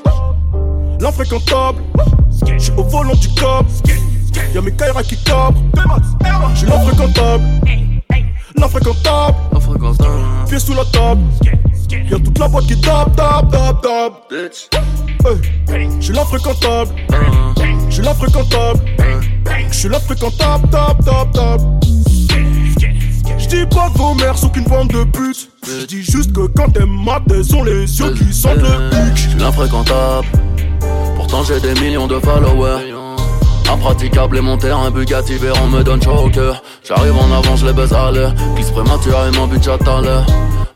l'infréquentable. 0.99 1.83
Je 2.57 2.63
suis 2.63 2.71
au 2.77 2.83
volant 2.83 3.13
du 3.13 3.27
cop. 3.35 3.67
Y'a 4.55 4.61
mes 4.61 4.71
Kaira 4.71 5.03
qui 5.03 5.15
cabrent. 5.23 5.61
Je 6.53 6.57
suis 6.57 6.67
l'infréquentable, 6.67 7.43
l'infréquentable. 8.55 9.35
Pieds 10.49 10.59
sous 10.59 10.73
la 10.73 10.85
table. 10.85 11.21
Y'a 12.09 12.17
toute 12.17 12.39
la 12.39 12.47
boîte 12.47 12.65
qui 12.65 12.81
tape, 12.81 13.15
tape, 13.15 13.51
tape, 13.51 13.81
tape. 13.83 14.33
Hey. 15.69 15.89
Je 15.99 16.05
suis 16.05 16.13
l'infréquentable. 16.13 16.91
Je 17.87 17.93
suis 17.93 18.03
l'infréquentable. 18.03 18.79
Je 19.69 19.75
suis 19.75 19.89
l'infréquentable, 19.89 20.69
tape, 20.71 21.05
tape, 21.05 21.31
tape. 21.33 21.61
Je 23.37 23.47
dis 23.47 23.65
pas 23.67 23.91
que 23.91 23.97
vos 23.99 24.15
mères 24.15 24.37
sont 24.39 24.49
qu'une 24.49 24.63
bande 24.63 24.87
de 24.87 25.03
putes. 25.03 25.50
Je 25.63 25.85
dis 25.85 26.03
juste 26.03 26.33
que 26.33 26.47
quand 26.47 26.69
t'es 26.69 26.85
mat, 26.85 27.21
sont 27.43 27.63
les 27.63 27.99
yeux 27.99 28.13
qui 28.13 28.33
sentent 28.33 28.57
le 28.57 28.89
pic. 28.89 29.15
Je 29.15 29.29
suis 29.29 29.39
l'infréquentable, 29.39 30.27
pourtant 31.15 31.43
j'ai 31.43 31.59
des 31.59 31.79
millions 31.79 32.07
de 32.07 32.19
followers. 32.19 32.93
Impraticable 33.71 34.37
et 34.37 34.41
mon 34.41 34.57
terrain 34.57 34.91
Bugatti 34.91 35.35
Veyron 35.35 35.67
me 35.67 35.83
donne 35.83 36.01
chaud 36.01 36.25
au 36.25 36.29
cœur. 36.29 36.61
J'arrive 36.83 37.15
en 37.15 37.31
avant, 37.31 37.55
je 37.55 37.67
les 37.67 37.73
baise 37.73 37.93
à 37.93 38.11
l'heure. 38.11 38.33
Glisse 38.55 38.71
prématuré, 38.71 39.31
mon 39.37 39.47
budget 39.47 39.71
à 39.71 40.01
l'heure 40.01 40.25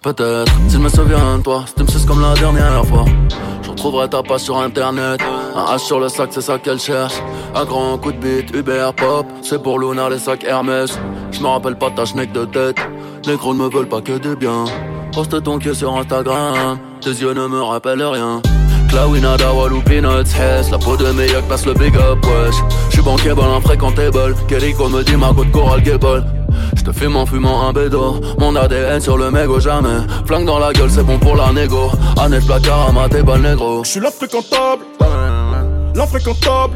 Peut-être, 0.02 0.52
s'il 0.70 0.80
me 0.80 0.88
souvient 0.88 1.38
de 1.40 1.44
toi, 1.44 1.66
tu 1.76 1.84
me 1.84 2.08
comme 2.08 2.22
la 2.22 2.36
dernière 2.36 2.86
fois 2.86 3.06
Je 3.76 3.82
retrouverai 3.82 4.08
ta 4.08 4.24
page 4.24 4.40
sur 4.40 4.58
internet. 4.58 5.20
Un 5.54 5.76
H 5.76 5.80
sur 5.80 6.00
le 6.00 6.08
sac, 6.08 6.30
c'est 6.32 6.40
ça 6.40 6.58
qu'elle 6.58 6.80
cherche. 6.80 7.16
Un 7.54 7.66
grand 7.66 7.98
coup 7.98 8.14
de 8.14 8.18
beat, 8.18 8.56
Uber 8.56 8.90
Pop. 8.96 9.26
C'est 9.42 9.62
pour 9.62 9.80
Luna, 9.80 10.10
les 10.10 10.18
sacs 10.18 10.46
Hermès. 10.46 10.98
Je 11.32 11.42
me 11.42 11.48
rappelle 11.48 11.76
pas 11.78 11.92
ta 11.92 12.06
schneck 12.06 12.32
de 12.32 12.46
tête. 12.46 12.78
Les 13.28 13.36
gros 13.36 13.54
ne 13.54 13.60
me 13.60 13.70
veulent 13.70 13.90
pas 13.90 14.00
que 14.00 14.18
du 14.18 14.38
bien. 14.38 14.64
Poste 15.14 15.44
ton 15.44 15.60
cul 15.60 15.76
sur 15.76 15.94
Instagram. 15.98 16.80
Tes 17.02 17.10
yeux 17.10 17.34
ne 17.34 17.48
me 17.48 17.62
rappellent 17.62 18.02
rien 18.02 18.42
Clawina, 18.90 19.38
Dawal 19.38 19.74
ou 19.74 19.82
Peanuts, 19.82 20.34
Hess 20.36 20.72
La 20.72 20.78
peau 20.78 20.98
de 20.98 21.12
meilleur 21.12 21.44
passe 21.44 21.66
le 21.66 21.74
big 21.74 21.96
up, 21.96 22.24
wesh. 22.26 22.56
J'suis 22.90 23.02
bankable, 23.02 23.42
infréquentable 23.42 24.36
Keriko 24.48 24.90
me 24.90 25.04
dit 25.04 25.16
Margot 25.16 25.44
de 25.44 25.52
Coral 25.52 25.82
Gable 25.82 26.24
J'te 26.76 26.92
fume 26.94 27.16
en 27.16 27.26
fumant 27.26 27.68
un 27.68 27.74
bédo. 27.74 28.22
Mon 28.40 28.56
ADN 28.56 29.00
sur 29.00 29.18
le 29.18 29.32
mégot 29.32 29.60
jamais. 29.60 30.06
Flingue 30.26 30.46
dans 30.46 30.60
la 30.60 30.74
gueule, 30.74 30.90
c'est 30.90 31.04
bon 31.04 31.18
pour 31.20 31.36
la 31.36 31.52
négo. 31.52 31.92
Annette 32.18 32.46
placard 32.46 32.90
à 32.90 32.92
ma 32.92 33.08
bal 33.08 33.42
négro. 33.42 33.84
J'suis 33.84 34.00
l'infréquentable. 34.00 34.84
L'infréquentable. 35.96 36.76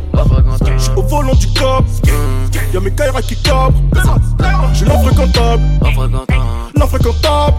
J'suis 0.77 0.91
au 0.95 1.01
volant 1.03 1.35
du 1.35 1.47
cop 1.47 1.85
Y'a 2.73 2.79
mes 2.79 2.91
Kaira 2.91 3.21
qui 3.21 3.35
cabrent. 3.41 3.73
J'suis 4.73 4.85
l'infréquentable. 4.85 5.63
L'infréquentable. 6.75 7.53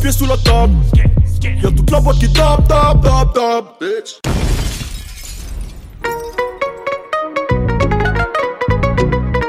Pieds 0.00 0.12
sous 0.12 0.26
la 0.26 0.36
table 0.36 0.74
Y'a 1.42 1.70
toute 1.72 1.90
la 1.90 2.00
boîte 2.00 2.18
qui 2.18 2.32
tape, 2.32 2.68
tape, 2.68 3.02
tape, 3.02 3.34
tape 3.34 3.80
Bitch. 3.80 4.20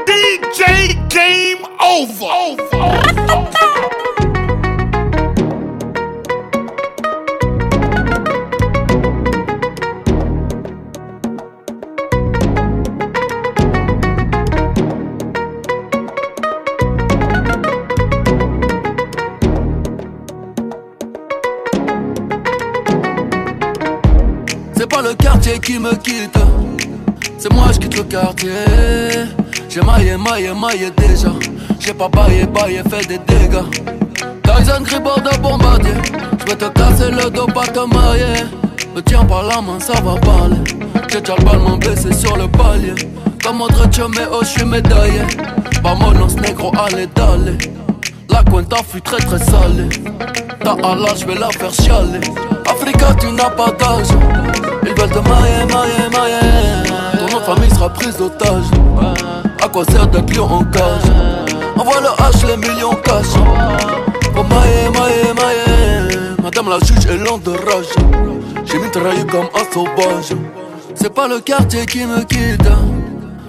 DJ 0.08 0.96
Game 1.08 1.64
Over. 1.80 2.56
C'est 3.52 3.60
J'ai 29.68 29.80
maillé, 29.80 30.16
maillé, 30.16 30.52
maillé 30.54 30.90
déjà. 30.96 31.32
J'ai 31.80 31.92
pas 31.92 32.08
baillé, 32.08 32.46
baillé, 32.46 32.80
fait 32.88 33.04
des 33.08 33.18
dégâts. 33.18 33.64
Tyson 34.44 34.82
Gribord 34.84 35.20
de 35.20 35.36
bombardier. 35.38 35.94
Je 36.38 36.44
vais 36.44 36.56
te 36.56 36.66
casser 36.66 37.10
le 37.10 37.28
dos, 37.28 37.46
pas 37.46 37.66
te 37.66 37.80
mailler 37.80 38.44
Me 38.94 39.00
tiens 39.00 39.24
par 39.24 39.42
la 39.42 39.60
main, 39.60 39.80
ça 39.80 39.94
va 40.00 40.14
parler. 40.20 40.58
J'ai 41.10 41.20
déjà 41.20 41.34
le 41.36 41.44
ballon 41.44 41.76
blessé 41.76 42.12
sur 42.12 42.36
le 42.36 42.46
palier. 42.46 42.94
Comme 43.42 43.62
autre 43.62 43.82
mais 44.10 44.26
oh, 44.30 44.38
je 44.42 44.46
suis 44.46 44.64
médaillé. 44.64 45.22
Vamonos 45.82 46.36
négro, 46.40 46.70
allez, 46.78 47.08
d'aller. 47.08 47.58
La 48.30 48.44
cuenta 48.44 48.76
fut 48.88 49.02
très 49.02 49.18
très 49.18 49.38
salée 49.38 49.88
Ta 50.62 50.76
Allah, 50.84 51.14
je 51.16 51.26
vais 51.26 51.34
la 51.34 51.50
faire 51.50 51.72
chialer. 51.72 52.20
Africa, 52.70 53.12
tu 53.18 53.32
n'as 53.32 53.50
pas 53.50 53.72
d'âge 53.72 54.06
Ils 54.84 55.00
veulent 55.00 55.10
te 55.10 55.18
mailler, 55.18 55.64
mailler, 55.66 56.10
mailler 56.12 57.03
famille 57.44 57.70
sera 57.70 57.88
prise 57.90 58.16
d'otage. 58.16 58.64
À 59.62 59.68
quoi 59.68 59.84
sert 59.84 60.06
d'être 60.08 60.34
lion 60.34 60.44
en 60.44 60.64
cage? 60.64 61.02
Envoie 61.76 62.00
le 62.00 62.08
H, 62.08 62.46
les 62.46 62.56
millions 62.56 62.94
cash 63.04 63.26
Pour 64.32 64.44
mailler, 64.44 64.90
mailler, 64.92 65.34
mailler 65.34 66.18
Madame 66.42 66.68
la 66.68 66.78
juge 66.78 67.06
est 67.06 67.18
lente 67.18 67.42
de 67.42 67.50
rage. 67.50 67.92
J'ai 68.64 68.78
mitraillé 68.78 69.24
comme 69.26 69.48
un 69.54 69.72
sauvage. 69.72 70.36
C'est 70.94 71.12
pas 71.12 71.28
le 71.28 71.40
quartier 71.40 71.84
qui 71.86 72.04
me 72.04 72.22
quitte. 72.22 72.68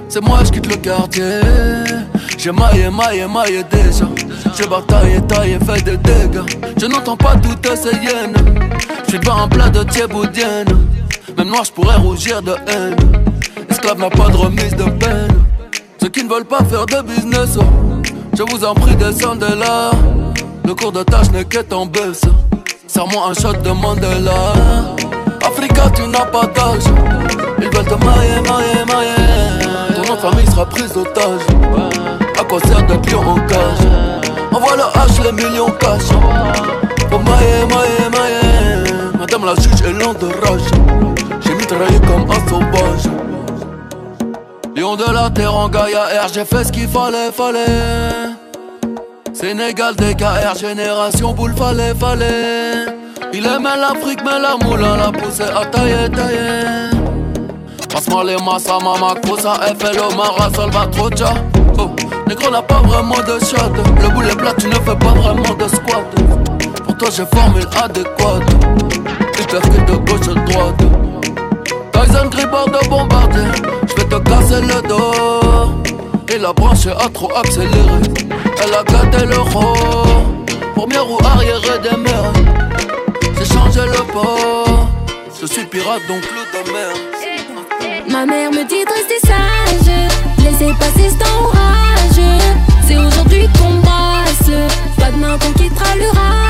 C'est 0.10 0.22
moi 0.22 0.40
je 0.44 0.52
quitte 0.52 0.68
le 0.68 0.78
quartier. 0.78 1.40
J'ai 2.38 2.52
maillé, 2.52 2.90
maillé, 2.90 3.28
maillé 3.28 3.64
déjà. 3.64 4.06
J'ai 4.58 4.68
bataillé, 4.68 5.22
taillé, 5.22 5.58
fait 5.60 5.84
des 5.84 5.98
dégâts. 5.98 6.46
Je 6.78 6.86
n'entends 6.86 7.18
pas 7.18 7.36
toutes 7.36 7.76
ces 7.76 7.96
hyènes. 7.96 8.36
J'suis 9.08 9.20
devant 9.20 9.44
un 9.44 9.48
plat 9.48 9.70
de 9.70 9.84
thieboudienne 9.84 10.68
Même 11.38 11.50
noir 11.50 11.64
j'pourrais 11.64 11.98
rougir 11.98 12.42
de 12.42 12.56
haine 12.68 13.25
Esclave 13.70 14.00
n'a 14.00 14.10
pas 14.10 14.30
de 14.30 14.38
remise 14.38 14.76
de 14.76 14.84
peine. 14.84 15.28
Ceux 16.02 16.10
qui 16.10 16.24
ne 16.24 16.30
veulent 16.30 16.46
pas 16.46 16.64
faire 16.64 16.86
de 16.86 17.02
business 17.02 17.58
oh, 17.58 17.64
Je 18.38 18.44
vous 18.44 18.64
en 18.64 18.74
prie 18.74 18.96
descendez 18.96 19.56
là. 19.58 19.92
Le 20.66 20.74
cours 20.74 20.92
de 20.92 21.04
tâche 21.04 21.32
n'est 21.32 21.46
qu'est 21.46 21.72
en 21.74 21.86
baisse 21.86 22.22
Serre-moi 22.88 23.30
un 23.30 23.34
shot 23.34 23.54
de 23.64 23.70
Mandela. 23.72 24.54
Africa 25.46 25.90
tu 25.96 26.08
n'as 26.08 26.26
pas 26.26 26.46
d'âge. 26.48 26.84
Ils 27.60 27.70
veulent 27.76 27.86
te 27.86 28.06
mailler, 28.06 28.42
mailler, 28.42 28.86
mailler 28.88 29.96
Ton 29.96 30.14
nom 30.14 30.18
famille 30.20 30.46
sera 30.48 30.66
prise 30.66 30.94
d'otage 30.94 31.42
À 32.40 32.44
quoi 32.44 32.60
sert 32.62 32.86
d'être 32.86 33.12
lion 33.12 33.22
en 33.22 33.40
cage? 33.48 33.88
Envoie 34.52 34.76
le 34.76 34.84
H, 34.84 35.24
les 35.24 35.32
millions 35.32 35.72
cash. 35.80 36.10
Pour 37.10 37.20
mailler, 37.20 37.66
mailler, 37.70 38.10
mailler 38.12 39.12
Madame 39.20 39.46
la 39.46 39.56
juge 39.56 39.82
est 39.82 39.94
lente 39.94 40.20
de 40.20 40.28
rage. 40.28 40.62
J'ai 41.42 41.54
mitraillé 41.56 42.00
comme 42.02 42.30
un 42.30 42.50
sauvage 42.50 43.05
Lion 44.76 44.98
de 44.98 45.10
la 45.10 45.30
terre 45.30 45.56
en 45.56 45.70
Gaïa 45.70 46.04
R 46.26 46.28
J'ai 46.34 46.44
fait 46.44 46.66
ce 46.66 46.72
qu'il 46.72 46.90
fallait, 46.90 47.32
fallait. 47.32 47.66
Sénégal 49.34 49.96
DKR 49.96 50.56
Génération 50.60 51.32
boule 51.32 51.54
fallait, 51.56 51.94
fallait. 51.96 52.86
Il 53.32 53.46
aimait 53.46 53.78
l'Afrique 53.80 54.20
mais 54.26 54.40
la 54.40 54.58
moulin 54.58 54.98
l'a 54.98 55.12
poussé 55.14 55.44
à 55.44 55.66
tailler, 55.66 56.10
tailler. 56.10 56.90
Passe-moi 57.90 58.26
les 58.26 58.36
massas, 58.44 58.80
mama 58.84 59.14
cosa 59.26 59.54
FLO, 59.80 60.14
Mara, 60.18 60.50
Salvatrocha 60.54 61.34
Oh, 61.78 61.92
négro 62.28 62.52
n'a 62.52 62.62
pas 62.62 62.82
vraiment 62.82 63.16
de 63.16 63.40
shot. 63.46 63.72
Le 64.02 64.10
boulet 64.10 64.36
plat, 64.36 64.54
tu 64.58 64.68
ne 64.68 64.74
fais 64.74 64.96
pas 64.98 65.14
vraiment 65.14 65.54
de 65.54 65.68
squat. 65.70 66.04
Pour 66.84 66.98
toi 66.98 67.10
j'ai 67.16 67.26
formule 67.26 67.66
adéquate 67.82 68.44
Hypercute 69.40 69.86
de 69.86 69.96
gauche 69.96 70.52
droite. 70.52 70.82
Tyson 71.94 72.28
Gribord 72.30 72.68
de 72.68 72.74
vais 72.74 73.75
te 74.20 74.30
casser 74.30 74.62
le 74.62 74.88
dos. 74.88 75.82
Et 76.34 76.38
la 76.38 76.54
branche 76.54 76.88
a 76.88 77.10
trop 77.10 77.32
accéléré. 77.36 78.00
Elle 78.64 78.74
a 78.74 78.84
gâté 78.84 79.26
le 79.26 79.40
rôle. 79.40 80.46
Première 80.76 81.10
ou 81.10 81.18
arrière 81.26 81.62
des 81.82 81.98
mers 81.98 82.34
J'ai 83.38 83.46
changé 83.46 83.80
le 83.82 84.04
port 84.12 84.90
Je 85.40 85.46
suis 85.46 85.66
pirate 85.66 86.02
donc 86.08 86.22
le 86.22 86.74
mer 86.74 86.90
Ma 88.10 88.26
mère 88.26 88.52
me 88.52 88.68
dit 88.68 88.84
de 88.84 88.94
rester 88.94 89.20
sage. 89.26 90.10
Laissez 90.40 90.74
passer 90.78 91.10
cet 91.10 91.28
orage. 91.28 92.50
C'est 92.86 92.98
aujourd'hui 92.98 93.48
qu'on 93.58 93.76
brasse 93.76 94.52
Pas 95.00 95.12
demain 95.12 95.38
qu'on 95.40 95.54
quittera 95.54 95.96
le 95.96 96.10
rap 96.10 96.45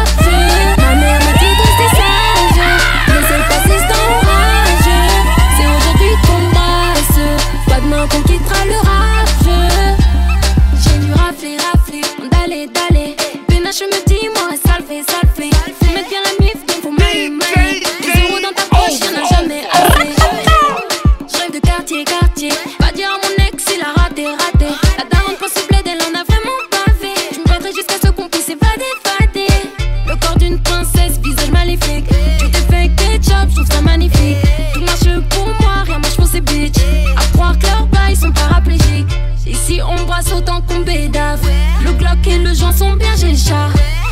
Autant 40.33 40.61
qu'on 40.61 40.79
bédave. 40.79 41.39
Le 41.83 41.91
Glock 41.93 42.27
et 42.27 42.37
le 42.39 42.53
joint 42.53 42.73
sont 42.73 42.93
bien 42.93 43.15
géchats. 43.15 43.69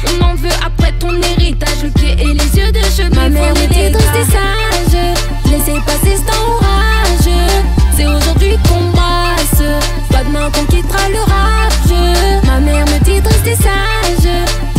On 0.07 0.23
en 0.23 0.35
veut 0.35 0.49
après 0.65 0.91
ton 0.99 1.11
héritage, 1.21 1.83
le 1.83 1.89
pied 1.89 2.13
et 2.13 2.33
les 2.33 2.57
yeux 2.57 2.71
de 2.71 2.79
cheveux. 2.79 3.09
Ma 3.15 3.29
mère 3.29 3.51
était 3.51 3.91
triste 3.91 4.15
et 4.15 4.31
sages 4.31 5.15
laissez 5.51 5.79
passer 5.85 6.17
cet 6.17 6.29
orage. 6.29 7.33
C'est 7.95 8.05
aujourd'hui 8.07 8.57
qu'on 8.67 8.89
brasse, 8.91 9.63
pas 10.11 10.23
demain 10.23 10.49
qu'on 10.51 10.65
quittera 10.65 11.09
le 11.09 11.19
rage 11.19 12.41
Ma 12.45 12.59
mère 12.59 12.85
me 12.85 12.99
dit 13.03 13.21
triste 13.21 13.47
et 13.47 13.55
sages 13.55 14.31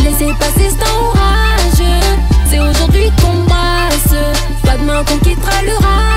laissez 0.03 0.33
passer 0.39 0.69
cet 0.69 0.87
orage. 0.87 1.87
C'est 2.49 2.59
aujourd'hui 2.59 3.11
qu'on 3.21 3.43
brasse, 3.43 4.15
pas 4.63 4.77
demain 4.77 5.03
qu'on 5.03 5.17
quittera 5.17 5.61
le 5.63 5.73
rage 5.73 6.14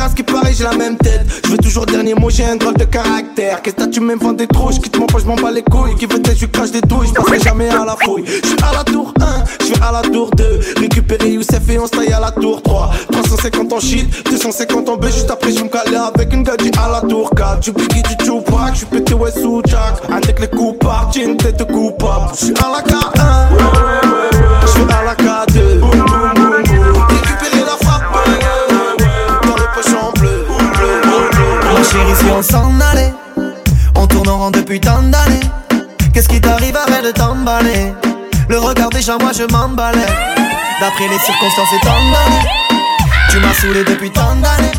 à 0.00 0.08
ce 0.08 0.14
qui 0.14 0.22
paraît, 0.22 0.52
j'ai 0.52 0.64
la 0.64 0.72
même 0.72 0.96
tête. 0.96 1.22
Je 1.44 1.50
veux 1.50 1.58
toujours 1.58 1.86
dernier 1.86 2.14
mot, 2.14 2.30
j'ai 2.30 2.44
un 2.44 2.56
drôle 2.56 2.74
de 2.74 2.84
caractère. 2.84 3.62
Qu'est-ce 3.62 3.76
que 3.76 3.90
tu 3.90 4.00
me 4.00 4.16
vends 4.16 4.32
des 4.32 4.46
trous, 4.46 4.70
quitte 4.70 4.98
mon 4.98 5.06
poche, 5.06 5.22
je 5.22 5.42
bats 5.42 5.50
les 5.50 5.62
couilles. 5.62 5.94
Qui 5.96 6.06
veut 6.06 6.20
tête, 6.20 6.38
je 6.38 6.46
crache 6.46 6.70
des 6.70 6.80
douilles, 6.80 7.08
je 7.08 7.44
jamais 7.44 7.68
à 7.68 7.84
la 7.84 7.96
fouille. 8.02 8.24
Je 8.26 8.48
suis 8.48 8.56
à 8.62 8.72
la 8.72 8.84
tour 8.84 9.12
1, 9.20 9.44
je 9.60 9.64
suis 9.66 9.74
à 9.82 9.92
la 9.92 10.02
tour 10.02 10.30
2. 10.30 10.60
Récupérer 10.78 11.30
Youssef 11.30 11.68
et 11.68 11.78
on 11.78 11.86
se 11.86 11.92
taille 11.92 12.12
à 12.12 12.20
la 12.20 12.30
tour 12.30 12.62
3. 12.62 12.90
350 13.12 13.72
en 13.72 13.80
shit, 13.80 14.28
250 14.30 14.88
en 14.88 14.96
B, 14.96 15.06
juste 15.06 15.30
après 15.30 15.52
je 15.52 15.62
me 15.62 15.68
caler 15.68 15.96
avec 15.96 16.32
une 16.32 16.42
gadget 16.42 16.76
à 16.78 16.88
la 16.88 17.00
tour 17.08 17.30
4. 17.36 17.60
Du 17.60 17.72
Biggie, 17.72 18.02
du 18.02 18.16
Tupac, 18.16 18.72
je 18.72 18.78
suis 18.78 18.86
pété 18.86 19.14
ouais 19.14 19.30
sous 19.32 19.62
Jack. 19.66 20.02
Avec 20.10 20.40
les 20.40 20.48
coups 20.48 20.78
par 20.78 21.10
j'ai 21.12 21.24
une 21.24 21.36
tête 21.36 21.64
coupable. 21.70 22.32
Je 22.32 22.46
suis 22.46 22.54
à 22.54 22.70
la 22.70 22.82
K1. 22.82 24.14
Je 24.62 24.66
suis 24.68 24.82
à 24.82 25.04
la 25.04 25.14
K2 25.14 25.53
Si 31.94 32.24
on 32.28 32.42
s'en 32.42 32.72
allait, 32.80 33.14
on 33.94 34.08
tourne 34.08 34.28
en 34.28 34.38
rond 34.38 34.50
depuis 34.50 34.80
tant 34.80 35.00
d'années. 35.00 35.46
Qu'est-ce 36.12 36.28
qui 36.28 36.40
t'arrive, 36.40 36.76
arrête 36.76 37.04
de 37.04 37.12
t'emballer? 37.12 37.92
Le 38.48 38.58
regard 38.58 38.90
déjà, 38.90 39.16
moi 39.16 39.30
je 39.32 39.44
m'emballais. 39.44 40.00
D'après 40.80 41.06
les 41.06 41.18
circonstances 41.20 41.72
et 41.72 41.80
tant 41.84 41.92
d'années, 41.92 42.48
tu 43.30 43.38
m'as 43.38 43.54
saoulé 43.54 43.84
depuis 43.84 44.10
tant 44.10 44.34
d'années. 44.34 44.72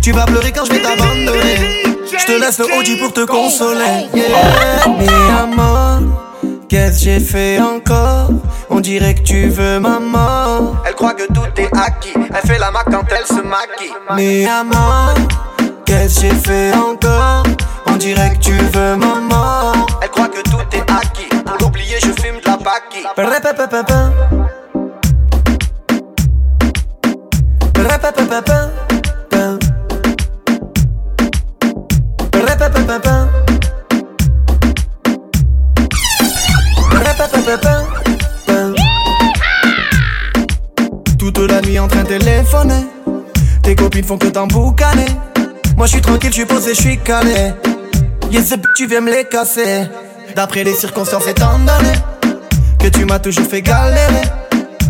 Tu 0.00 0.12
vas 0.12 0.24
pleurer 0.24 0.50
quand 0.50 0.64
je 0.64 0.72
vais 0.72 0.80
t'abandonner. 0.80 1.82
Je 2.18 2.24
te 2.24 2.32
laisse 2.40 2.58
le 2.58 2.64
OG 2.64 2.98
pour 2.98 3.12
te 3.12 3.26
consoler. 3.26 4.08
Yeah. 4.14 5.42
Amour, 5.42 6.00
qu'est-ce 6.66 6.98
que 6.98 7.04
j'ai 7.04 7.20
fait 7.20 7.60
encore? 7.60 8.30
On 8.70 8.80
dirait 8.80 9.14
que 9.16 9.22
tu 9.22 9.48
veux 9.48 9.80
ma 9.80 10.00
mort. 10.00 10.76
Elle 10.86 10.94
croit 10.94 11.12
que 11.12 11.26
tout 11.26 11.44
est 11.58 11.76
acquis. 11.76 12.14
Elle 12.16 12.48
fait 12.48 12.58
la 12.58 12.70
mac 12.70 12.86
quand 12.90 13.04
elle 13.10 13.26
se 13.26 13.42
maquille. 13.42 14.46
Amour, 14.46 15.14
qu'est-ce 15.88 16.20
que 16.20 16.20
j'ai 16.20 16.34
fait 16.34 16.72
encore 16.74 17.42
On 17.86 17.96
dirait 17.96 18.32
que 18.34 18.38
tu 18.38 18.52
veux 18.52 18.96
ma 18.96 19.14
mort. 19.20 19.86
Elle 20.02 20.10
croit 20.10 20.28
que 20.28 20.42
tout 20.42 20.58
est 20.72 20.90
acquis. 20.90 21.28
Pour 21.44 21.56
l'oublier, 21.60 21.96
je 22.00 22.12
fume 22.22 22.40
de 22.40 22.46
la 22.46 22.58
paquille. 22.58 23.06
Toute 41.18 41.38
la 41.38 41.60
nuit 41.60 41.78
en 41.78 41.88
train 41.88 42.02
de 42.02 42.08
téléphoner. 42.08 42.86
Tes 43.62 43.74
copines 43.74 44.04
font 44.04 44.18
que 44.18 44.26
t'emboucaner. 44.26 45.06
Moi 45.78 45.86
je 45.86 45.92
suis 45.92 46.00
tranquille, 46.02 46.30
je 46.30 46.34
suis 46.34 46.44
posé, 46.44 46.74
je 46.74 46.80
suis 46.80 46.98
calé. 46.98 47.54
Yes, 48.32 48.52
tu 48.76 48.88
viens 48.88 49.00
me 49.00 49.12
les 49.12 49.24
casser. 49.24 49.88
D'après 50.34 50.64
les 50.64 50.74
circonstances 50.74 51.28
étant 51.28 51.56
donné 51.56 51.92
que 52.80 52.88
tu 52.88 53.04
m'as 53.04 53.20
toujours 53.20 53.46
fait 53.46 53.62
galérer. 53.62 54.22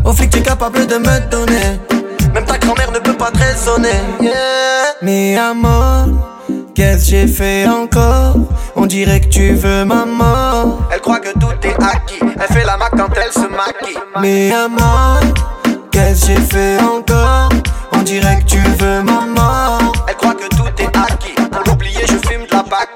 Au 0.03 0.15
flic, 0.15 0.31
tu 0.31 0.39
es 0.39 0.43
capable 0.43 0.87
de 0.87 0.97
me 0.97 1.31
donner. 1.31 1.79
Même 2.33 2.47
ta 2.47 2.57
grand-mère 2.57 2.91
ne 2.91 3.01
peut 3.01 3.13
pas 3.13 3.31
te 3.31 3.37
raisonner. 3.37 4.01
Yeah. 4.19 4.33
Mais 5.03 5.37
amour, 5.37 6.07
qu'est-ce 6.75 7.05
que 7.05 7.11
j'ai 7.11 7.27
fait 7.27 7.69
encore? 7.69 8.37
On 8.75 8.87
dirait 8.87 9.21
que 9.21 9.29
tu 9.29 9.53
veux 9.53 9.85
ma 9.85 10.07
mort. 10.07 10.89
Elle 10.91 11.01
croit 11.01 11.21
que 11.21 11.39
tout 11.39 11.53
est 11.65 11.85
acquis. 11.85 12.21
Elle 12.23 12.57
fait 12.57 12.65
la 12.65 12.79
mac 12.79 12.93
quand 12.97 13.11
elle 13.15 13.33
se 13.33 13.41
maquille. 13.41 13.99
Mais 14.23 14.53
amour, 14.53 15.21
qu'est-ce 15.91 16.23
que 16.23 16.27
j'ai 16.29 16.41
fait 16.41 16.79
encore? 16.81 17.51
On 17.93 18.01
dirait 18.01 18.39
que 18.39 18.45
tu 18.45 18.59
veux 18.79 19.03
ma 19.03 19.27
mort. 19.27 19.93
Elle 20.09 20.17
croit 20.17 20.35
que 20.35 20.49
tout 20.49 20.58
Elle 22.81 22.87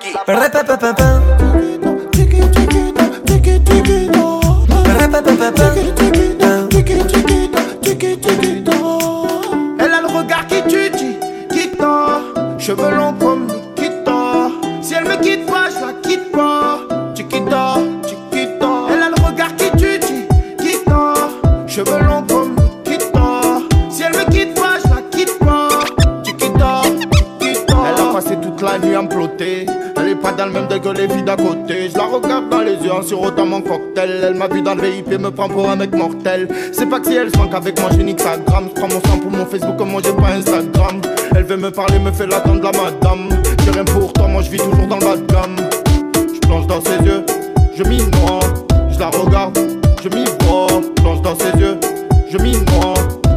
a 9.93 10.01
le 10.01 10.07
regard 10.07 10.47
qui 10.47 10.63
tue, 10.69 10.89
dit 10.91 11.17
quitte-toi. 11.51 12.21
Cheveux 12.59 12.95
longs 12.95 13.15
comme 13.15 13.47
Nikita. 13.47 14.53
Si 14.81 14.95
elle 14.95 15.03
me 15.05 15.17
quitte 15.21 15.47
pas, 15.47 15.69
je 15.71 15.81
la 15.85 15.93
quitte 16.03 16.31
pas. 16.31 16.79
Chiquita, 17.17 17.79
chiquita. 18.07 18.87
Elle 18.93 19.03
a 19.03 19.09
le 19.09 19.17
regard 19.27 19.57
qui 19.57 19.69
tue, 19.73 19.99
dit 19.99 20.29
quitte-toi. 20.61 21.15
Cheveux 21.67 21.99
longs 22.05 22.23
comme 22.29 22.55
Nikita. 22.87 23.59
Si 23.91 24.05
elle 24.05 24.13
me 24.13 24.25
quitte 24.31 24.55
pas, 24.55 24.79
je 24.85 24.91
la 24.91 25.03
quitte 25.11 25.37
pas. 25.41 25.69
Chiquita, 26.25 26.83
chiquita. 27.01 27.77
Elle 27.89 28.01
a 28.01 28.03
passé 28.13 28.37
toute 28.41 28.63
la 28.63 28.79
nuit 28.79 28.95
à 28.95 29.03
me 29.03 29.09
plotter. 29.09 29.62
Même 30.39 30.67
degré 30.67 30.81
que 30.81 30.99
les 30.99 31.09
filles 31.09 31.23
d'à 31.23 31.37
côté. 31.37 31.89
Je 31.91 31.97
la 31.97 32.05
regarde 32.05 32.49
dans 32.49 32.61
les 32.61 32.75
yeux 32.75 32.93
en 32.93 33.03
sirotant 33.03 33.47
mon 33.47 33.61
cocktail. 33.61 34.25
Elle 34.25 34.35
m'a 34.35 34.49
vu 34.49 34.61
dans 34.61 34.75
le 34.75 34.83
VIP, 34.83 35.21
me 35.21 35.31
prend 35.31 35.49
pour 35.49 35.71
un 35.71 35.77
mec 35.77 35.95
mortel. 35.95 36.49
C'est 36.73 36.87
pas 36.87 37.01
que 37.01 37.07
si 37.07 37.15
elle 37.15 37.31
se 37.31 37.37
manque 37.37 37.55
avec 37.55 37.79
moi, 37.81 37.91
j'ai 37.95 38.03
nique 38.03 38.21
sa 38.21 38.37
gramme. 38.39 38.69
Je 38.75 38.81
prends 38.81 38.89
mon 38.89 39.01
sang 39.01 39.19
pour 39.21 39.31
mon 39.31 39.47
Facebook, 39.47 39.77
comme 39.77 39.91
moi 39.91 40.01
j'ai 40.05 40.13
pas 40.13 40.33
Instagram. 40.35 41.01
Elle 41.37 41.45
veut 41.45 41.57
me 41.57 41.71
parler, 41.71 41.99
me 41.99 42.11
fait 42.11 42.27
l'attendre 42.27 42.63
la 42.63 42.73
madame. 42.73 43.29
J'ai 43.65 43.71
rien 43.71 43.85
pour 43.85 44.13
toi, 44.13 44.27
moi 44.27 44.43
je 44.43 44.51
vis 44.51 44.59
toujours 44.59 44.87
dans 44.89 44.97
le 44.97 45.05
bas 45.05 45.17
gamme. 45.29 45.57
Je 46.35 46.41
plonge 46.41 46.67
dans 46.67 46.81
ses 46.81 47.05
yeux, 47.05 47.25
je 47.77 47.85
m'y 47.85 47.99
noie. 47.99 48.41
Je 48.91 48.99
la 48.99 49.11
regarde, 49.11 49.59
je 50.03 50.09
m'y 50.09 50.25
vois. 50.41 50.67
Plonge 50.97 51.23
dans 51.23 51.37
ses 51.37 51.59
yeux, 51.61 51.79
je 52.31 52.39
m'y 52.39 52.53
noie. 52.53 52.95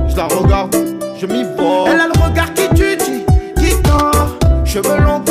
Je 0.08 0.16
la 0.16 0.26
regarde, 0.26 0.76
je 1.20 1.26
m'y 1.28 1.44
vois. 1.44 1.86
Elle 1.92 2.00
a 2.00 2.08
le 2.08 2.24
regard 2.24 2.54
qui 2.54 2.68
tue, 2.70 2.98
dit, 2.98 3.26
qui 3.60 3.82
tord. 3.84 4.38
Cheveux 4.66 4.98
longs 4.98 5.22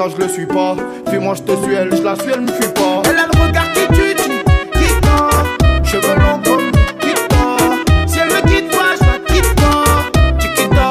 quand 0.00 0.08
je 0.08 0.16
le 0.16 0.28
suis 0.28 0.46
pas. 0.46 0.74
Fuis-moi, 1.10 1.34
je 1.34 1.42
te 1.42 1.54
suis, 1.62 1.74
elle, 1.74 1.94
je 1.94 2.02
la 2.02 2.16
suis, 2.16 2.32
elle 2.32 2.40
me 2.40 2.52
fuit 2.52 2.72
pas. 2.72 3.02
Elle 3.04 3.18
a 3.18 3.26
le 3.30 3.38
regard 3.38 3.70
qui 3.72 3.86
tue, 3.88 4.14
qui 4.14 4.88
tord. 5.02 5.44
Cheveux 5.84 6.16
longs 6.18 6.40
comme 6.42 6.70
Nikita. 6.72 7.44
Si 8.06 8.18
elle 8.18 8.28
me 8.28 8.40
quitte 8.48 8.70
pas, 8.70 8.96
je 8.98 9.04
la 9.04 9.18
quitte 9.28 9.54
pas. 9.60 9.84
Chiquita, 10.40 10.86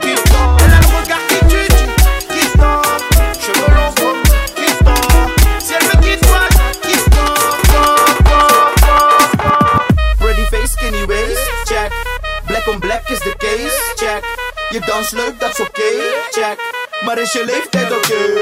chiquita. 0.00 0.42
Elle 0.62 0.74
a 0.76 0.78
le 0.78 0.90
regard 0.96 1.24
qui 1.26 1.38
tue, 1.50 1.66
qui 2.30 2.44
tord. 2.56 2.98
Cheveux 3.42 3.70
longs 3.74 3.94
comme 3.98 4.22
Nikita. 4.30 4.96
Si 5.58 5.72
elle 5.74 5.86
me 5.88 5.94
quitte 6.04 6.24
pas, 6.30 6.46
je 6.52 6.58
la 6.62 6.70
quitte 6.86 7.10
pas. 7.10 7.34
Pretty 10.20 10.44
face, 10.52 10.70
skinny 10.70 11.02
waist, 11.08 11.50
check. 11.66 11.90
Black 12.46 12.68
on 12.68 12.78
black 12.78 13.10
is 13.10 13.18
the 13.20 13.34
case, 13.40 13.76
check. 13.96 14.22
Je 14.72 14.78
dans 14.80 15.12
leuk, 15.16 15.34
is 15.40 15.60
oké, 15.60 15.90
check. 16.32 16.58
maar 17.04 17.18
is 17.18 17.32
je 17.32 17.44
leeftijd 17.44 17.92
oké? 17.92 18.06
Dus 18.08 18.35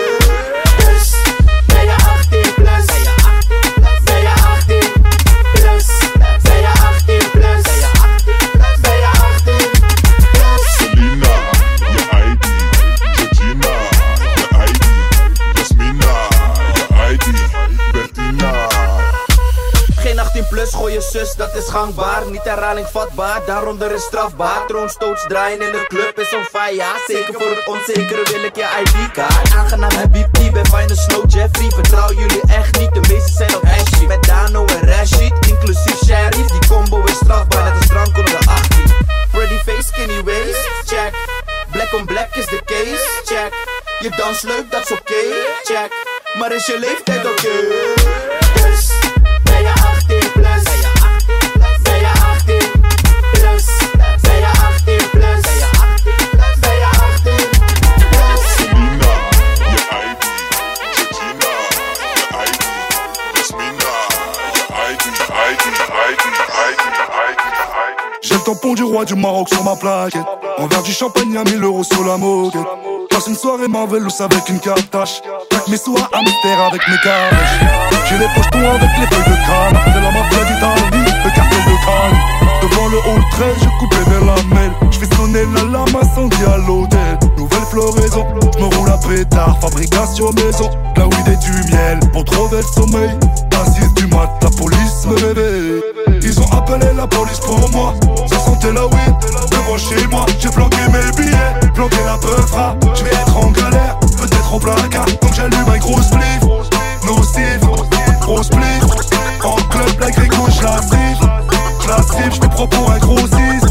dat 21.55 21.63
is 21.63 21.69
gangbaar. 21.71 22.23
Niet 22.31 22.45
herhaling 22.45 22.87
vatbaar, 22.87 23.41
daaronder 23.47 23.91
is 23.93 24.03
strafbaar. 24.03 24.67
Troonstoots 24.67 25.25
draaien 25.29 25.61
in 25.61 25.73
de 25.73 25.85
club 25.89 26.19
is 26.19 26.35
on 26.35 26.45
fire. 26.45 26.85
Zeker 27.07 27.35
voor 27.35 27.51
het 27.51 27.67
onzekere 27.67 28.23
wil 28.33 28.45
ik 28.45 28.57
je 28.57 28.69
ID-kaart. 28.83 29.55
Aangenaam 29.55 29.91
Habibti, 29.91 30.51
ben 30.51 30.67
fijn 30.67 30.89
de 30.89 30.97
Snow 30.97 31.31
Jeffrey. 31.31 31.71
Vertrouw 31.71 32.13
jullie 32.13 32.41
echt 32.47 32.79
niet, 32.79 32.95
de 32.95 33.01
meeste 33.15 33.33
zijn 33.33 33.57
op 33.57 33.63
Ashley. 33.65 34.07
Met 34.07 34.25
Dano 34.25 34.65
en 34.65 34.89
Rashid, 34.89 35.33
inclusief 35.49 35.99
Sheriff. 36.05 36.51
Die 36.51 36.69
combo 36.69 37.03
is 37.05 37.17
strafbaar, 37.17 37.65
net 37.65 37.75
als 37.75 37.87
drank 37.87 38.17
onder 38.17 38.25
de 38.25 38.47
18. 38.47 38.85
Pretty 39.33 39.59
face, 39.59 39.83
skinny 39.83 40.23
waist, 40.25 40.69
check. 40.85 41.13
Black 41.71 41.93
on 41.93 42.05
black 42.05 42.35
is 42.35 42.47
de 42.47 42.61
case, 42.65 43.09
check. 43.25 43.53
Je 43.99 44.11
dans 44.17 44.43
leuk, 44.43 44.71
dat 44.71 44.83
is 44.83 44.91
oké, 44.91 45.23
check. 45.63 45.91
Maar 46.39 46.53
is 46.53 46.67
je 46.67 46.79
leeftijd 46.79 47.27
oké? 47.27 48.24
Tampon 68.45 68.75
du 68.75 68.83
roi 68.83 69.05
du 69.05 69.15
Maroc 69.15 69.49
sur 69.49 69.65
ma 69.65 69.75
plaquette. 69.75 70.23
En 70.59 70.67
verre 70.67 70.83
du 70.83 70.93
champagne 70.93 71.37
à 71.37 71.45
1000 71.45 71.65
euros 71.65 71.83
sur 71.83 72.05
la 72.05 72.17
moquette. 72.19 72.61
Passe 73.09 73.27
une 73.27 73.35
soirée 73.35 73.69
Marvelous 73.69 74.21
avec 74.21 74.49
une 74.49 74.61
carte 74.61 74.91
tâche. 74.91 75.23
Plaque 75.49 75.69
mes 75.69 75.77
sous 75.77 75.97
à 75.97 76.17
Amster 76.17 76.61
avec 76.67 76.83
mes 76.89 76.99
calèches. 77.03 77.61
J'ai 78.09 78.19
les 78.19 78.27
poches 78.35 78.51
tout 78.53 78.59
avec 78.59 78.91
les 79.01 79.07
feuilles 79.07 79.31
de 79.33 79.37
crâne. 79.45 79.79
C'est 79.87 80.01
la 80.01 80.11
mafia 80.11 80.45
d'Italie, 80.45 81.13
le 81.25 81.31
cartel 81.35 81.65
de 81.65 81.77
Cannes. 81.85 82.21
Devant 82.63 82.89
le 82.89 82.99
hall 82.99 83.25
13, 83.31 83.47
je 83.63 83.69
coupe 83.79 83.95
les 83.95 84.27
lamelles. 84.27 84.73
Sonner 85.13 85.45
la 85.55 85.63
lame 85.65 85.97
incendie 86.01 86.45
à 86.47 86.57
l'hôtel. 86.57 87.19
Nouvelle 87.37 87.65
floraison, 87.71 88.25
je 88.55 88.59
me 88.59 88.75
roule 88.77 88.89
à 88.89 88.97
pétard. 88.97 89.59
Fabrication 89.61 90.31
maison, 90.33 90.71
la 90.97 91.07
weed 91.07 91.29
et 91.29 91.37
du 91.37 91.53
miel. 91.71 92.01
Pour 92.13 92.25
trouver 92.25 92.59
le 92.59 92.63
sommeil, 92.63 93.11
à 93.53 93.71
6 93.71 93.95
du 93.95 94.07
mat, 94.07 94.31
la 94.43 94.51
police 94.51 95.07
me 95.07 95.15
réveille. 95.15 95.83
Ils 96.23 96.41
ont 96.41 96.51
appelé 96.53 96.93
la 96.97 97.07
police 97.07 97.41
pour 97.41 97.71
moi. 97.71 97.95
Ça 98.27 98.39
sentait 98.39 98.73
la 98.73 98.87
weed 98.87 99.15
devant 99.51 99.77
chez 99.77 100.07
moi. 100.09 100.27
J'ai 100.39 100.49
planqué 100.49 100.79
mes 100.89 101.23
billets, 101.23 101.71
planqué 101.75 101.99
la 102.07 102.17
peufra. 102.19 102.77
Je 102.95 103.05
vais 103.05 103.11
être 103.11 103.37
en 103.37 103.51
galère, 103.51 103.99
peut-être 104.01 104.55
en 104.55 104.59
placard. 104.59 105.07
Donc 105.21 105.35
j'allume 105.35 105.69
un 105.69 105.79
gros 105.79 106.03
spliff. 106.03 106.41
Nocif, 107.05 107.61
gros 108.21 108.43
spliff. 108.43 108.85
En 109.45 109.57
club, 109.69 110.01
la 110.01 110.11
grecque 110.11 110.33
je 110.49 110.63
la 110.63 110.81
cible. 110.81 111.31
Je 111.83 111.89
la 111.89 112.03
cible, 112.03 112.35
je 112.35 112.41
te 112.41 112.47
propose 112.47 112.91
un 112.91 112.99
gros 112.99 113.19
6. 113.19 113.64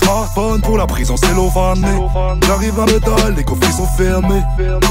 Gros 0.00 0.04
6. 0.04 0.04
Smartphone 0.04 0.60
pour 0.60 0.78
la 0.78 0.86
prison 0.86 1.16
cellophané 1.16 1.88
J'arrive 2.46 2.78
à 2.80 2.86
métal, 2.86 3.34
les 3.36 3.44
coffrets 3.44 3.72
sont 3.72 3.86
fermés. 3.96 4.42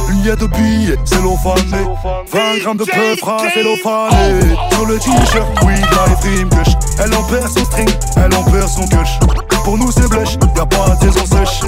Une 0.09 0.23
liette 0.23 0.39
de 0.39 0.47
billets 0.47 0.97
cellophané 1.05 1.83
20 2.31 2.59
grammes 2.61 2.77
de 2.77 2.85
peufra 2.85 3.37
cellophané 3.53 4.55
Sur 4.71 4.85
le 4.85 4.97
t-shirt, 4.97 5.47
oui, 5.65 5.73
live 5.75 6.19
dream 6.21 6.49
kush 6.49 6.73
Elle 6.99 7.13
en 7.13 7.23
perd 7.23 7.47
son 7.47 7.65
string, 7.65 7.89
elle 8.17 8.33
en 8.35 8.43
perd 8.43 8.67
son 8.67 8.87
kush 8.87 9.19
Pour 9.63 9.77
nous 9.77 9.91
c'est 9.91 10.09
blèche, 10.09 10.37
y'a 10.55 10.65
pas 10.65 10.95
de 10.95 11.11
saison 11.11 11.25
sèche. 11.25 11.61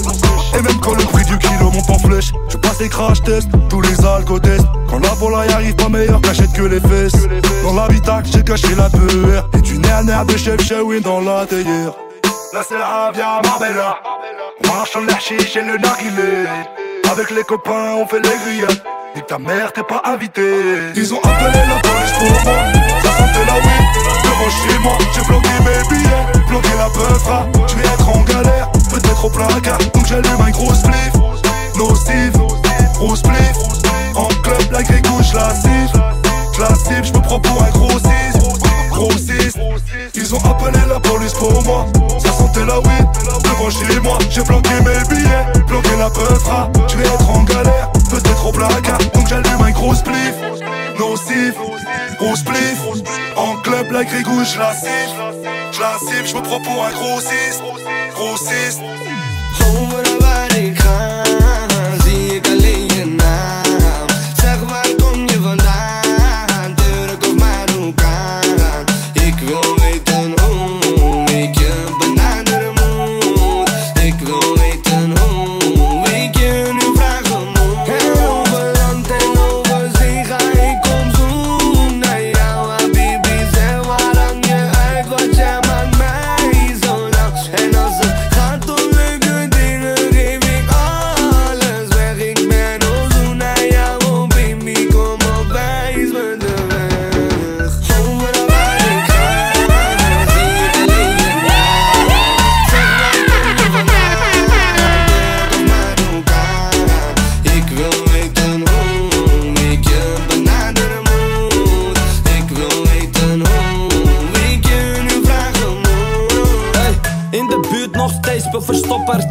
Et 0.58 0.62
même 0.62 0.80
quand 0.82 0.94
le 0.94 1.04
prix 1.04 1.26
du 1.26 1.38
kilo 1.38 1.72
monte 1.72 1.90
en 1.90 2.00
flèche 2.00 2.32
Je 2.50 2.58
passe 2.58 2.80
les 2.80 2.90
crash 2.90 3.22
tests, 3.24 3.50
tous 3.70 3.82
les 3.82 4.06
alcotests 4.06 4.66
Quand 4.90 5.00
la 5.00 5.14
volaille 5.16 5.52
arrive 5.52 5.76
pas 5.76 5.90
meilleure 5.90 6.22
cachette 6.22 6.54
que 6.54 6.64
les 6.64 6.80
fesses. 6.80 7.28
Dans 7.64 7.74
l'habitacle 7.74 8.30
j'ai 8.32 8.44
caché 8.44 8.76
la 8.76 8.90
peur 8.90 9.50
Et 9.54 9.62
du 9.62 9.78
nerf 9.80 10.26
de 10.26 10.38
chef 10.38 10.62
Shawin 10.62 11.02
dans 11.02 11.22
la 11.22 11.46
théière 11.46 12.05
La 12.56 13.12
via 13.12 13.42
Marbella 13.44 13.98
On 14.64 14.74
marche 14.74 14.96
en 14.96 15.02
l'archiche 15.02 15.58
et 15.58 15.62
le 15.62 15.78
narguilé 15.78 16.48
Avec 17.12 17.30
les 17.32 17.44
copains 17.44 17.96
on 17.98 18.08
fait 18.08 18.22
les 18.22 18.30
grillades. 18.30 18.82
Dis 19.14 19.24
ta 19.24 19.38
mère 19.38 19.74
t'es 19.74 19.84
pas 19.84 20.02
invité 20.06 20.42
Ils 20.96 21.14
ont 21.14 21.20
appelé 21.20 21.52
la 21.52 21.82
police 21.82 22.12
pour 22.14 22.44
moi. 22.46 22.54
Ça 23.04 23.12
sentait 23.12 23.46
la 23.46 23.56
weed. 23.56 23.88
Devant 24.24 24.50
chez 24.50 24.80
moi 24.80 24.98
J'ai 25.14 25.22
bloqué 25.24 25.50
mes 25.66 25.98
billets. 25.98 26.46
Bloqué 26.48 26.70
la 26.78 26.90
peufra 26.92 27.46
Je 27.68 27.76
vais 27.76 27.88
être 27.88 28.08
en 28.08 28.22
galère. 28.22 28.72
Peut-être 28.90 29.26
au 29.26 29.30
placard. 29.30 29.80
Donc 29.94 30.06
j'allume 30.06 30.40
un 30.40 30.52
gros 30.52 30.74
spliff. 30.74 31.14
Nocif 31.76 32.32
Gros 32.94 33.18
spliff. 33.18 33.58
En 34.16 34.28
club 34.28 34.72
la 34.72 34.80
je 34.80 35.36
la 35.36 35.56
cible 35.56 36.04
la 36.58 36.74
cible 36.74 37.04
Je 37.04 37.12
me 37.12 37.22
prends 37.22 37.40
pour 37.42 37.62
un 37.62 37.70
gros 37.72 38.00
6 38.00 38.40
Gros 38.90 39.12
6 39.12 39.58
Ils 40.16 40.34
ont 40.34 40.40
appelé 40.46 40.80
la 40.88 41.02
police 41.02 41.34
pour 41.34 41.62
moi 41.64 41.86
La 42.66 42.80
Devant 43.44 43.70
chez 43.70 44.00
moi 44.00 44.18
J'ai 44.30 44.44
bloqué 44.44 44.74
mes 44.82 45.16
billets 45.16 45.64
Bloqué 45.68 45.96
la 45.98 46.10
peufra. 46.10 46.70
Je 46.88 46.98
vais 46.98 47.06
être 47.06 47.30
en 47.30 47.44
galère 47.44 47.92
Peut-être 48.10 48.48
au 48.48 48.52
placard 48.52 48.98
Donc 49.14 49.28
j'allume 49.28 49.62
un 49.62 49.72
gros 49.72 49.94
spliff. 49.94 50.36
Nocif 51.00 51.56
Gros 52.20 52.36
spliff 52.36 52.80
En 53.36 53.56
club 53.58 53.92
la 53.92 54.04
grecque 54.04 54.26
je 54.26 54.60
la 54.60 54.74
cible 54.74 55.46
Je 55.72 55.80
la 55.80 55.98
cible 56.00 56.28
Je 56.28 56.36
me 56.36 56.42
prends 56.42 56.62
pour 56.62 56.86
un 56.86 56.92
gros 56.92 57.22
6 57.22 57.62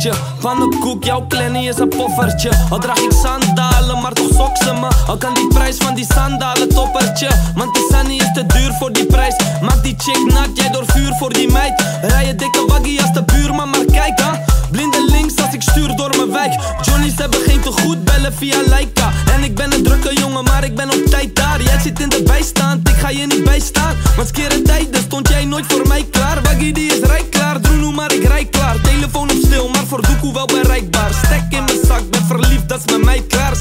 verstoppertje 0.05 0.41
Pannenkoek, 0.41 1.05
jouw 1.05 1.27
kleine 1.27 1.63
is 1.63 1.79
een 1.79 1.89
poffertje. 1.89 2.51
Al 2.71 2.79
draag 2.79 2.99
ik 2.99 3.13
sandalen, 3.23 4.01
maar 4.01 4.13
toch 4.13 4.33
sok 4.35 4.57
ze 4.57 4.73
me. 4.73 4.89
Al 5.07 5.17
kan 5.17 5.35
die 5.35 5.49
prijs 5.49 5.77
van 5.77 5.95
die 5.95 6.07
sandalen 6.15 6.69
toppertje. 6.69 7.29
Want 7.55 7.75
die 7.75 7.85
sunny 7.91 8.17
is 8.17 8.33
te 8.33 8.47
duur 8.47 8.73
voor 8.79 8.93
die 8.93 9.07
prijs. 9.07 9.35
Maak 9.61 9.83
die 9.83 9.95
chick 9.99 10.33
nat, 10.33 10.49
jij 10.55 10.71
door 10.71 10.85
vuur 10.87 11.15
voor 11.19 11.33
die 11.33 11.51
meid. 11.51 11.85
Rij 12.03 12.27
je 12.27 12.35
dikke 12.35 12.65
waggie 12.67 13.01
als 13.03 13.13
de 13.13 13.23
buurman, 13.23 13.71
maar 13.71 13.85
kijk 13.85 14.21
ha 14.21 14.41
Blinde 14.71 15.05
links 15.11 15.37
als 15.37 15.53
ik 15.53 15.63
stuur 15.63 15.97
door 15.97 16.17
mijn 16.17 16.33
wijk. 16.33 16.55
Johnny's 16.83 17.15
hebben 17.17 17.41
geen 17.41 17.61
te 17.61 17.73
goed 17.73 18.05
bellen 18.05 18.35
via 18.35 18.57
Leica. 18.67 19.11
En 19.35 19.45
ik 19.45 19.55
ben 19.55 19.73
een 19.73 19.83
drukke 19.83 20.15
jongen, 20.15 20.45
maar 20.45 20.65
ik 20.65 20.75
ben 20.75 20.89
op 20.91 21.05
tijd 21.11 21.37
daar. 21.37 21.63
Jij 21.63 21.79
zit 21.81 22.01
in 22.01 22.09
de 22.09 22.23
bijstand, 22.23 22.89
ik 22.89 22.95
ga 22.95 23.09
je 23.09 23.27
niet 23.27 23.45
bijstaan. 23.45 23.97
Want 24.17 24.29
skere 24.29 24.63
tijden 24.63 25.03
stond 25.03 25.29
jij 25.29 25.45
nooit 25.45 25.65
voor 25.69 25.89
mij 25.89 26.07
klaar. 26.11 26.43
Waggie 26.43 26.73
die 26.73 26.93
is 26.93 27.01
rijk 27.09 27.31
klaar, 27.31 27.61
Droeloe 27.61 27.93
maar 27.93 28.13
ik 28.13 28.25
rij 28.25 28.45
klaar 28.45 28.84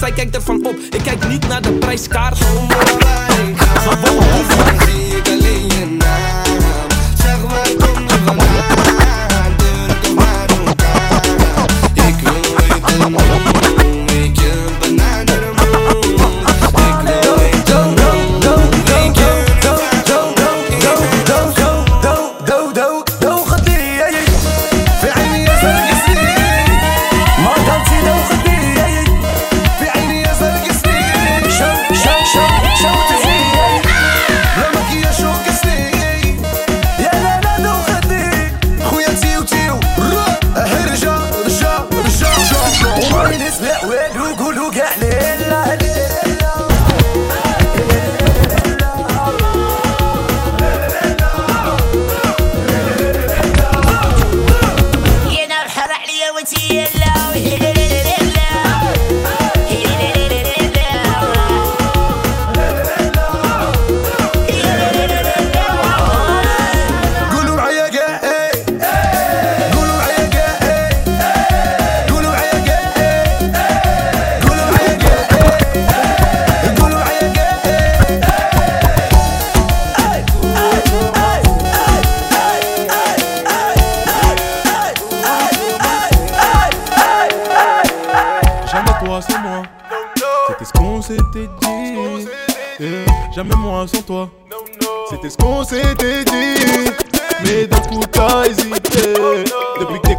Zij 0.04 0.12
kijkt 0.12 0.36
ervan 0.36 0.66
op, 0.66 0.76
ik 0.90 1.02
kijk 1.04 1.28
niet 1.28 1.48
naar 1.48 1.62
de 1.62 1.72
prijskaart. 1.72 2.38
Gewoon 2.38 2.70
zie 4.50 4.74
ik 4.74 4.83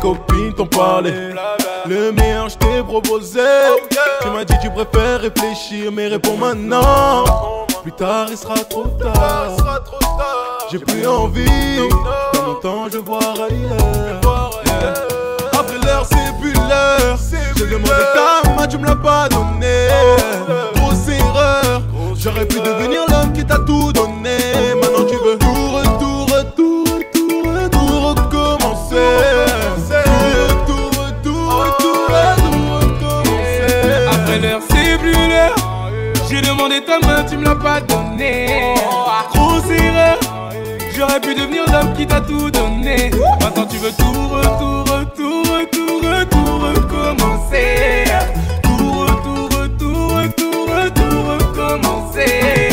copines 0.05 0.53
t'ont 0.53 0.67
parlé. 0.67 1.13
Le 1.87 2.13
meilleur 2.13 2.49
je 2.51 2.83
proposé. 2.83 3.41
Tu 4.21 4.29
m'as 4.29 4.45
dit 4.45 4.55
tu 4.63 4.71
préfères 4.71 5.21
réfléchir, 5.21 5.91
mais 5.91 6.09
réponds 6.09 6.37
maintenant. 6.37 7.25
Plus 7.83 7.93
tard 7.93 8.27
il 8.31 8.37
sera 8.37 8.57
trop 8.57 8.87
tard. 9.03 9.57
J'ai 10.71 10.79
plus 10.79 11.07
envie. 11.07 11.79
Dans 12.35 12.43
mon 12.47 12.55
temps 12.57 12.87
je 12.93 12.99
voir 12.99 13.35
ailleurs. 13.47 14.51
Après 15.53 15.79
l'heure, 15.87 16.07
c'est 16.07 16.39
plus 16.41 16.53
l'heure. 16.53 17.17
J'ai 17.57 17.67
demandé 17.67 18.05
ta 18.15 18.51
main, 18.55 18.67
tu 18.67 18.77
me 18.77 18.87
l'as 18.87 18.97
pas 18.97 19.29
donné. 19.31 19.89
Grosse 20.75 21.09
erreur. 21.09 21.83
J'aurais 22.15 22.47
pu 22.47 22.61
devenir 22.61 23.03
l'homme 23.09 23.33
qui 23.33 23.45
t'a 23.45 23.59
tout 23.59 23.93
donné. 23.93 24.37
Maintenant, 24.81 25.07
tu 25.09 25.17
veux 25.17 25.39
tout, 25.39 25.77
retour, 25.77 26.27
retour, 26.37 26.85
retour, 27.63 28.09
recommencer. 28.11 29.34
Demandé 36.55 36.81
ta 36.85 36.99
main, 37.07 37.25
tu 37.25 37.37
me 37.37 37.45
l'as 37.45 37.55
pas 37.55 37.81
donné. 37.81 38.75
Grosse 39.33 39.71
erreur. 39.71 40.19
J'aurais 40.97 41.21
pu 41.21 41.35
devenir 41.35 41.65
l'homme 41.73 41.93
qui 41.95 42.07
t'a 42.07 42.21
tout 42.21 42.51
donné. 42.51 43.11
Maintenant 43.41 43.67
tu 43.67 43.77
veux 43.79 43.91
tout, 43.93 44.29
retour, 44.29 44.85
retour, 44.95 45.43
retour, 45.57 46.03
retour, 46.03 46.61
recommencer. 46.63 48.05
Tout, 48.63 49.01
retour, 49.01 49.61
retour, 49.61 50.17
retour, 50.17 50.67
retour, 50.69 51.17
recommencer. 51.35 52.69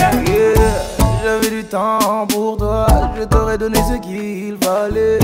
J'avais 1.24 1.50
du 1.50 1.64
temps 1.64 2.28
pour 2.28 2.58
toi, 2.58 2.88
je 3.18 3.24
t'aurais 3.24 3.58
donné 3.58 3.80
ce 3.80 3.98
qu'il 4.00 4.58
fallait. 4.64 5.21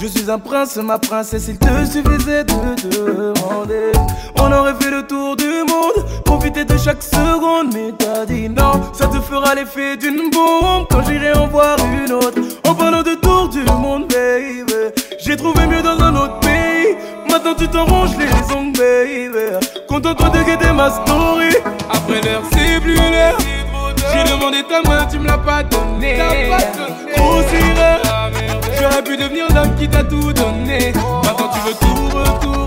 Je 0.00 0.06
suis 0.06 0.30
un 0.30 0.38
prince, 0.38 0.76
ma 0.76 0.98
princesse, 0.98 1.48
il 1.48 1.58
te 1.58 1.66
suffisait 1.84 2.44
de 2.44 2.54
demander. 2.88 3.92
On 4.38 4.50
aurait 4.50 4.72
fait 4.80 4.90
le 4.90 5.06
tour 5.06 5.36
du 5.36 5.44
monde, 5.44 6.06
profiter 6.24 6.64
de 6.64 6.74
chaque 6.78 7.02
seconde, 7.02 7.74
mais 7.74 7.92
t'as 7.98 8.24
dit 8.24 8.48
non. 8.48 8.80
Ça 8.94 9.08
te 9.08 9.20
fera 9.20 9.54
l'effet 9.54 9.98
d'une 9.98 10.30
bombe 10.30 10.86
quand 10.90 11.02
j'irai 11.06 11.34
en 11.34 11.48
voir 11.48 11.76
une 12.02 12.12
autre. 12.14 12.40
En 12.66 12.74
parlant 12.74 13.02
de 13.02 13.14
tour 13.16 13.50
du 13.50 13.62
monde, 13.64 14.08
baby, 14.08 14.72
j'ai 15.18 15.36
trouvé 15.36 15.66
mieux 15.66 15.82
dans 15.82 16.02
un 16.02 16.16
autre 16.16 16.40
pays. 16.40 16.96
Maintenant 17.28 17.54
tu 17.54 17.68
t'arranges 17.68 18.16
les 18.16 18.54
ongles, 18.54 18.78
baby. 18.78 19.66
Contente-toi 19.86 20.30
de 20.30 20.42
guetter 20.44 20.72
ma 20.72 20.90
story. 20.90 21.50
Après 21.90 22.22
l'heure, 22.22 22.42
c'est 22.52 22.80
plus 22.80 22.94
l'heure. 22.94 23.36
J'ai 24.14 24.32
demandé 24.32 24.62
ta 24.62 24.80
main, 24.88 25.04
tu 25.10 25.18
me 25.18 25.26
l'as 25.26 25.36
pas 25.36 25.62
donné. 25.62 26.20
Grosse 27.14 27.52
erreur. 27.52 28.00
J'aurais 28.80 29.02
pu 29.04 29.14
devenir 29.14 29.46
l'homme 29.54 29.74
qui 29.76 29.86
t'a 29.86 30.02
tout 30.02 30.32
donné. 30.32 30.92
Maintenant 31.22 31.50
tu 31.52 31.60
veux 31.60 31.74
tout, 31.74 32.16
retour, 32.16 32.66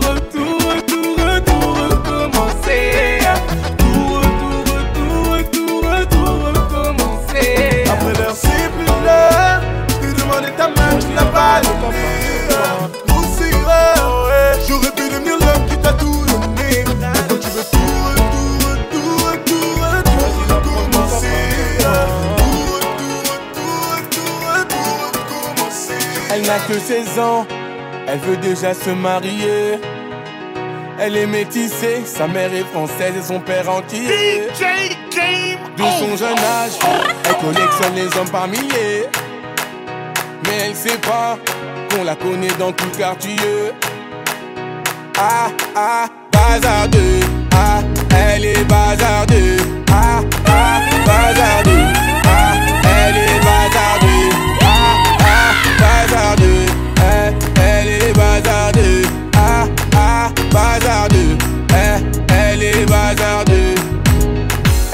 n'a 26.54 26.60
que 26.68 26.80
16 26.80 27.20
ans, 27.20 27.45
elle 28.08 28.20
veut 28.20 28.38
déjà 28.38 28.74
se 28.74 28.91
marier. 28.91 29.80
Elle 30.99 31.18
est 31.18 31.26
métissée, 31.26 32.04
sa 32.06 32.28
mère 32.28 32.54
est 32.54 32.66
française 32.66 33.14
et 33.18 33.24
son 33.24 33.39
père 33.39 33.70
entier. 33.70 34.47
De 35.78 35.84
son 35.99 36.16
jeune 36.16 36.38
âge, 36.38 36.78
elle 37.26 37.38
collectionne 37.38 37.95
les 37.95 38.18
hommes 38.18 38.30
par 38.30 38.47
milliers. 38.47 39.08
Mais 40.45 40.68
elle 40.68 40.76
sait 40.76 40.97
pas 40.99 41.38
qu'on 41.89 42.04
la 42.04 42.16
connaît 42.16 42.56
dans 42.60 42.72
tout 42.72 42.86
le 42.91 42.97
quartier. 42.97 43.36
Ah 45.18 45.49
ah, 45.76 46.08
bazardeux. 46.32 47.22
Ah, 47.56 47.82
elle 48.16 48.45
est 48.45 48.64
bazardeux. 48.66 49.58
Ah 49.91 50.22
ah, 50.47 50.80
bazardeux. 51.06 51.82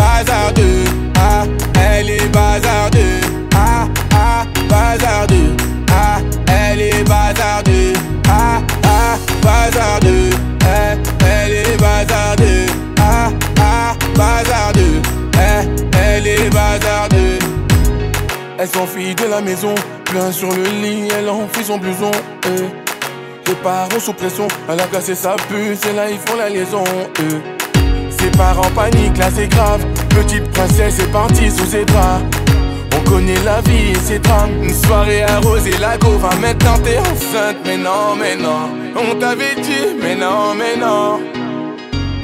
bazardeux, 0.00 0.84
ah, 1.16 1.44
elle 1.78 2.10
est 2.10 2.28
bazardeux, 2.32 3.20
ah 3.54 3.86
ah, 4.14 4.44
bazardeux, 4.68 5.54
ah, 5.92 6.18
elle 6.46 6.80
est 6.80 7.04
bazardeux, 7.04 7.92
ah 8.28 8.60
ah, 8.84 9.16
bazardeux, 9.42 10.30
eh, 10.62 10.96
elle 11.24 11.52
est 11.52 11.76
bazardeux, 11.76 12.66
ah 12.98 13.28
ah, 13.60 13.94
bazardeux, 14.16 15.02
eh, 15.34 15.68
elle 15.98 16.26
est 16.26 16.50
bazardeux. 16.50 17.38
Elle 18.58 18.68
s'enfuit 18.68 19.14
de 19.14 19.24
la 19.24 19.40
maison, 19.40 19.74
plein 20.04 20.32
sur 20.32 20.50
le 20.50 20.64
lit, 20.82 21.08
elle 21.18 21.28
enfuit 21.28 21.64
son 21.64 21.78
blouson. 21.78 22.10
Eh. 22.46 22.68
Les 23.48 23.56
parents 23.56 23.98
sous 23.98 24.12
pression, 24.12 24.46
elle 24.68 24.80
a 24.80 24.86
cassé 24.86 25.14
sa 25.14 25.34
puce 25.48 25.84
et 25.84 25.92
là 25.92 26.08
ils 26.10 26.18
font 26.18 26.36
la 26.36 26.48
liaison. 26.48 26.84
Ses 28.20 28.30
parents 28.30 28.70
paniquent, 28.74 29.18
là 29.18 29.28
c'est 29.34 29.48
grave. 29.48 29.84
Petite 30.10 30.50
princesse 30.50 30.98
est 30.98 31.12
partie 31.12 31.50
sous 31.50 31.66
ses 31.66 31.84
draps. 31.84 32.22
On 32.96 33.10
connaît 33.10 33.42
la 33.44 33.60
vie 33.62 33.92
et 33.92 33.94
ses 33.94 34.18
drames. 34.18 34.50
Une 34.62 34.74
soirée 34.74 35.22
arrosée, 35.22 35.76
la 35.80 35.96
va 35.96 36.30
maintenant 36.36 36.78
t'es 36.84 36.98
enceinte. 36.98 37.56
Mais 37.64 37.76
non, 37.76 38.16
mais 38.18 38.36
non, 38.36 38.70
on 38.96 39.14
t'avait 39.18 39.56
dit, 39.56 39.96
mais 40.00 40.14
non, 40.14 40.54
mais 40.56 40.76
non. 40.76 41.20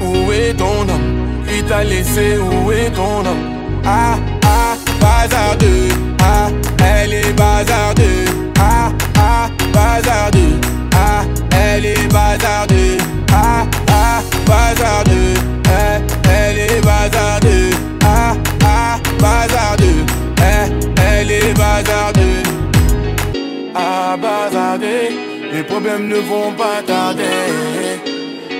Où 0.01 0.31
est 0.31 0.53
ton 0.53 0.81
homme? 0.81 1.17
Il 1.49 1.63
t'a 1.63 1.83
laissé, 1.83 2.37
où 2.37 2.71
est 2.71 2.91
ton 2.91 3.19
homme? 3.19 3.45
Ah, 3.85 4.17
ah, 4.43 4.75
bazardeux. 5.01 5.89
Ah, 6.21 6.49
elle 6.83 7.13
est 7.13 7.33
bazardeux. 7.33 8.25
Ah, 8.59 8.91
ah, 9.17 9.49
bazardeux. 9.73 10.59
Ah, 10.93 11.23
elle 11.51 11.85
est 11.85 12.07
bazardeux. 12.11 12.97
Ah, 13.31 13.65
ah, 13.89 14.21
bazardeux. 14.45 15.06
Bazardeux. 17.09 17.69
Ah, 18.03 18.33
ah, 18.65 18.99
bazardeux. 19.19 20.05
Eh, 20.39 21.01
elle 21.01 21.31
est 21.31 21.53
bazardeux. 21.53 22.43
Ah, 23.73 24.17
bazardeux. 24.17 25.09
Les 25.53 25.63
problèmes 25.63 26.09
ne 26.09 26.17
vont 26.17 26.51
pas 26.51 26.81
tarder. 26.85 28.01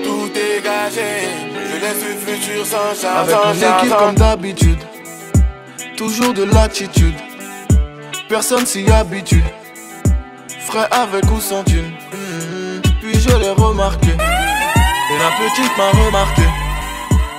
Tout 0.03 0.31
est 0.33 0.63
gagé. 0.63 1.27
Je 1.53 1.81
laisse 1.81 2.03
le 2.07 2.15
futur 2.15 2.65
sans 2.65 2.95
charge. 2.99 3.29
Avec 3.29 3.61
mon 3.61 3.79
équipe 3.79 3.97
comme 3.97 4.15
d'habitude 4.15 4.79
Toujours 5.97 6.33
de 6.33 6.43
l'attitude 6.43 7.15
Personne 8.29 8.65
s'y 8.65 8.89
habitue 8.91 9.43
Frais 10.59 10.87
avec 10.91 11.23
ou 11.31 11.39
sans 11.41 11.63
thune. 11.63 11.91
Puis 13.01 13.19
je 13.19 13.35
l'ai 13.37 13.49
remarqué 13.51 14.09
Et 14.11 15.17
la 15.19 15.31
petite 15.37 15.77
m'a 15.77 16.05
remarqué 16.05 16.43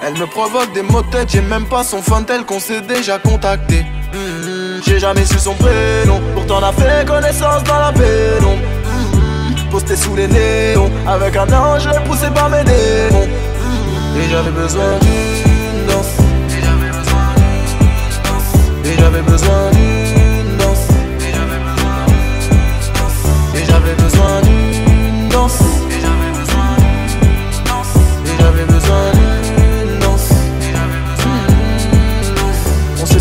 Elle 0.03 0.14
me 0.14 0.26
provoque 0.26 0.72
des 0.72 0.82
mots 0.82 1.03
de 1.03 1.11
tête 1.11 1.30
J'ai 1.30 1.40
même 1.40 1.66
pas 1.66 1.82
son 1.82 2.01
fan 2.01 2.24
tel 2.24 2.44
qu'on 2.44 2.61
s'est 2.61 2.80
déjà 2.82 3.18
contacté. 3.18 3.84
Mhm. 4.12 4.80
J'ai 4.86 4.99
jamais 4.99 5.24
su 5.24 5.38
son 5.38 5.55
prénom 5.55 6.20
Pourtant 6.34 6.61
on 6.61 6.64
a 6.64 6.72
fait 6.72 7.07
connaissance 7.07 7.64
dans 7.64 7.78
la 7.78 7.92
pénombre. 7.92 8.62
Mhm. 8.84 9.70
Posté 9.70 9.96
sous 9.96 10.14
les 10.14 10.28
néons 10.28 10.90
Avec 11.07 11.36
un 11.36 11.53
ange 11.53 11.88
poussé 12.07 12.28
par 12.34 12.49
mes 12.49 12.64
démons. 12.64 13.26
Mhm. 13.26 14.20
Et 14.20 14.28
j'avais 14.30 14.51
besoin 14.51 14.99
d'une 15.01 15.86
danse. 15.86 16.14
Et 16.51 16.62
j'avais 16.62 16.90
besoin 16.90 17.26
d'une 17.34 18.22
danse. 18.24 18.84
Et 18.84 18.96
j'avais 18.99 19.22
besoin 19.22 19.70
d'une 19.72 20.57
danse. 20.59 20.88
Et 23.55 23.64
j'avais 23.64 23.94
besoin 23.94 24.40
d'une 24.42 25.28
danse. 25.28 25.61
Et 28.30 28.40
j'avais 28.40 28.64
besoin 28.64 29.12
d'une 29.16 29.18
danse 29.18 29.28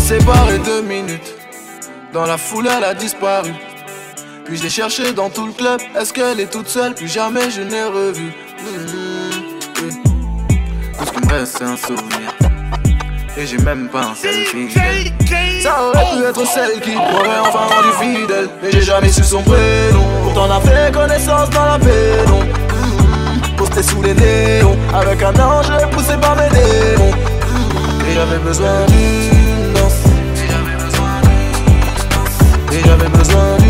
séparés 0.08 0.58
deux 0.60 0.80
minutes. 0.80 1.34
Dans 2.14 2.24
la 2.24 2.38
foule 2.38 2.66
elle 2.74 2.82
a 2.82 2.94
disparu. 2.94 3.52
Puis 4.46 4.56
je 4.56 4.62
l'ai 4.62 4.70
cherchée 4.70 5.12
dans 5.12 5.28
tout 5.28 5.44
le 5.44 5.52
club. 5.52 5.82
Est-ce 6.00 6.14
qu'elle 6.14 6.40
est 6.40 6.50
toute 6.50 6.66
seule? 6.66 6.94
Plus 6.94 7.08
jamais 7.08 7.50
je 7.50 7.60
n'ai 7.60 7.84
revu. 7.84 8.32
Tout 9.74 11.04
ce 11.04 11.12
qui 11.12 11.26
me 11.26 11.30
reste 11.30 11.58
c'est 11.58 11.64
un 11.64 11.76
souvenir. 11.76 12.30
Et 13.36 13.46
j'ai 13.46 13.58
même 13.58 13.88
pas 13.90 14.00
un 14.00 14.14
selfie. 14.14 14.70
Ça 15.62 15.84
aurait 15.84 16.16
pu 16.16 16.24
être 16.24 16.46
celle 16.46 16.80
qui 16.80 16.92
m'aurait 16.92 17.40
enfin 17.42 17.66
rendu 17.74 17.92
fidèle. 18.00 18.48
Mais 18.62 18.72
j'ai 18.72 18.80
jamais 18.80 19.10
su 19.10 19.22
son 19.22 19.42
prénom. 19.42 20.06
Pourtant 20.24 20.46
on 20.48 20.52
a 20.52 20.60
fait 20.62 20.90
connaissance 20.90 21.50
dans 21.50 21.66
la 21.66 21.78
pénombre. 21.78 22.46
Mhm. 22.46 23.56
Posté 23.58 23.82
sous 23.82 24.00
les 24.00 24.14
néons. 24.14 24.78
Avec 24.94 25.22
un 25.22 25.38
ange 25.38 25.70
poussé 25.90 26.14
par 26.18 26.34
mes 26.34 26.48
démons. 26.48 27.12
Mhm. 27.12 28.08
Et 28.08 28.14
j'avais 28.14 28.38
besoin 28.38 28.86
Liga, 32.78 32.96
vem 32.96 33.10
pros 33.10 33.28
nomes 33.30 33.67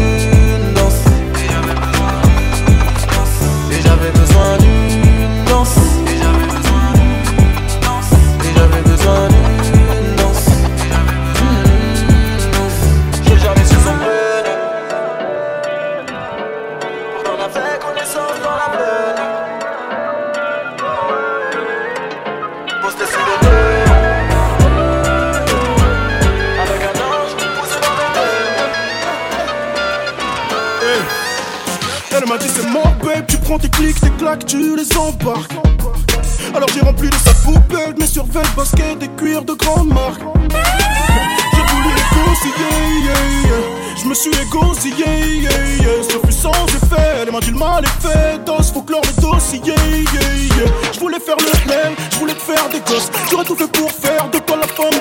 prends 33.49 33.59
tes 33.59 33.71
clics, 33.71 33.99
tes 33.99 34.11
claques, 34.11 34.45
tu 34.45 34.77
les 34.77 34.97
embarques. 34.99 35.55
Alors 36.55 36.69
j'ai 36.75 36.81
rempli 36.81 37.09
de 37.09 37.15
sa 37.15 37.33
poubelle, 37.45 37.95
mes 37.99 38.07
survêtements, 38.07 38.57
baskets, 38.57 38.99
des 38.99 39.09
cuirs 39.09 39.43
de 39.43 39.55
grande 39.55 39.89
marque. 39.89 40.21
J'ai 40.21 41.65
voulu 41.73 41.89
yeah, 41.89 43.15
yeah. 43.47 43.63
je 43.97 44.07
me 44.07 44.15
suis 44.15 44.33
égosillé, 44.43 45.41
yeah, 45.41 45.51
yeah. 45.81 46.03
ce 46.03 46.27
fut 46.27 46.33
sans 46.33 46.67
effet. 46.67 47.23
Elle 47.23 47.33
m'a 47.33 47.41
dit 47.41 47.51
le 47.51 47.59
mal 47.59 47.85
est 47.85 48.03
fait, 48.07 48.45
dos, 48.45 48.63
faut 48.63 48.83
clore 48.83 49.01
le 49.07 49.23
dossier. 49.23 49.63
yeah, 49.65 49.75
yeah. 49.75 50.71
Je 50.93 51.01
voulais 51.01 51.21
faire 51.21 51.37
le 51.39 51.59
plein, 51.67 51.95
je 52.11 52.19
voulais 52.19 52.35
te 52.35 52.43
faire 52.43 52.69
des 52.69 52.81
gosses. 52.81 53.11
J'aurais 53.31 53.45
tout 53.45 53.57
fait 53.57 53.73
pour 53.73 53.91
faire 53.91 54.29
de 54.31 54.39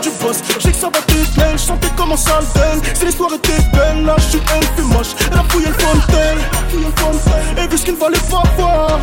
du 0.02 0.10
boss. 0.22 0.38
Je 0.58 0.64
sais 0.64 0.72
que 0.72 0.78
ça 0.78 0.88
va 0.88 1.02
plaire, 1.02 1.52
je 1.54 1.58
sentais 1.58 1.90
comme 1.96 2.12
un 2.12 2.18
sale 2.18 2.44
d'elle. 2.56 2.96
Si 2.96 3.06
l'histoire 3.06 3.34
était 3.34 3.62
belle, 3.74 4.06
la 4.06 4.18
chute 4.18 4.42
elle 4.56 4.64
fait 4.64 4.82
moche. 4.82 5.14
Elle 5.32 5.38
a 5.38 5.44
fouillé 5.50 5.68
le 5.68 5.74
fontaine, 5.74 6.40
et 7.58 7.68
vu 7.68 7.78
ce 7.78 7.84
qu'il 7.84 7.94
ne 7.94 8.00
fallait 8.00 8.18
pas 8.30 8.44
voir. 8.58 9.00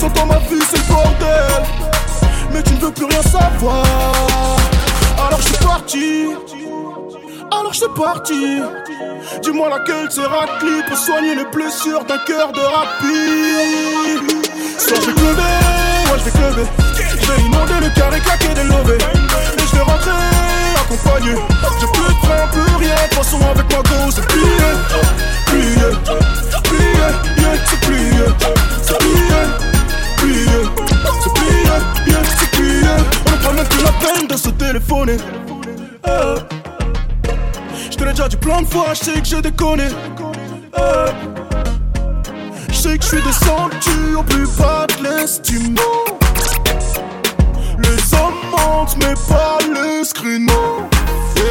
Sans 0.00 0.10
toi 0.10 0.24
ma 0.24 0.38
vie 0.38 0.62
c'est 0.68 0.78
le 0.78 0.92
bordel, 0.92 1.62
mais 2.52 2.62
tu 2.62 2.74
ne 2.74 2.80
veux 2.80 2.90
plus 2.90 3.04
rien 3.04 3.22
savoir. 3.22 3.84
Alors 5.24 5.40
je 5.40 5.46
suis 5.46 5.64
parti. 5.64 6.26
Alors 7.50 7.72
je 7.72 7.78
suis 7.78 7.94
parti. 7.96 8.60
Dis-moi 9.42 9.68
laquelle 9.70 10.10
sera 10.10 10.46
clé 10.58 10.82
pour 10.88 10.98
soigner 10.98 11.36
les 11.36 11.44
blessures 11.44 12.04
d'un 12.04 12.18
cœur 12.26 12.52
de 12.52 12.60
rapide. 12.60 14.42
Soit 14.78 15.00
je 15.00 15.10
vais 15.10 15.72
moi 16.08 16.16
je 16.18 16.56
vais. 16.56 16.66
Je 17.20 17.40
inonder 17.40 17.86
le 17.86 17.94
carré, 17.94 18.20
claquer 18.20 18.54
des 18.54 18.64
lovés. 18.64 18.98
Je 38.72 39.04
sais 39.04 39.20
que 39.20 39.24
j'ai 39.24 39.42
déconné. 39.42 39.84
Euh. 40.78 41.06
Je 42.68 42.74
sais 42.74 42.98
que 42.98 43.04
je 43.04 43.08
suis 43.08 43.22
descendu 43.22 44.16
au 44.16 44.22
plus 44.22 44.46
bas 44.58 44.86
de 44.86 45.04
l'estime. 45.04 45.76
Les 47.78 48.14
hommes 48.14 48.34
mentent, 48.50 48.96
mais 48.98 49.14
pas 49.28 49.58
les 49.72 50.04
screens. 50.04 50.46
Yeah. 51.36 51.44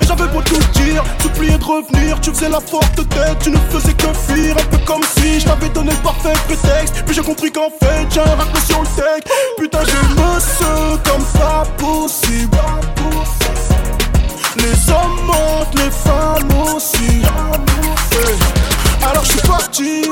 Et 0.00 0.06
j'avais 0.06 0.26
beau 0.28 0.40
tout 0.42 0.58
dire, 0.72 1.04
supplier 1.20 1.58
de 1.58 1.64
revenir. 1.64 2.20
Tu 2.20 2.30
faisais 2.30 2.48
la 2.48 2.60
forte 2.60 3.08
tête, 3.08 3.38
tu 3.42 3.50
ne 3.50 3.58
faisais 3.70 3.94
que 3.94 4.12
fuir. 4.26 4.56
Un 4.56 4.64
peu 4.70 4.78
comme 4.86 5.02
si 5.18 5.40
je 5.40 5.46
t'avais 5.46 5.68
donné 5.68 5.90
le 5.90 6.02
parfait 6.02 6.32
prétexte. 6.46 7.02
Puis 7.04 7.14
j'ai 7.14 7.22
compris 7.22 7.52
qu'en 7.52 7.70
fait, 7.70 8.06
j'ai 8.10 8.20
un 8.20 8.36
raclé 8.36 8.60
sur 8.66 8.80
le 8.80 8.86
deck. 8.96 9.28
Putain, 9.58 9.80
je 9.84 10.14
me 10.14 10.40
sens 10.40 10.98
comme 11.04 11.24
pas 11.40 11.64
possible. 11.76 12.56
Les 14.56 14.90
hommes 14.90 15.20
mentent, 15.26 15.74
les 15.74 15.90
femmes 15.90 16.52
aussi. 16.74 17.22
Alors 19.02 19.24
je 19.24 19.30
suis 19.32 19.40
parti. 19.48 20.04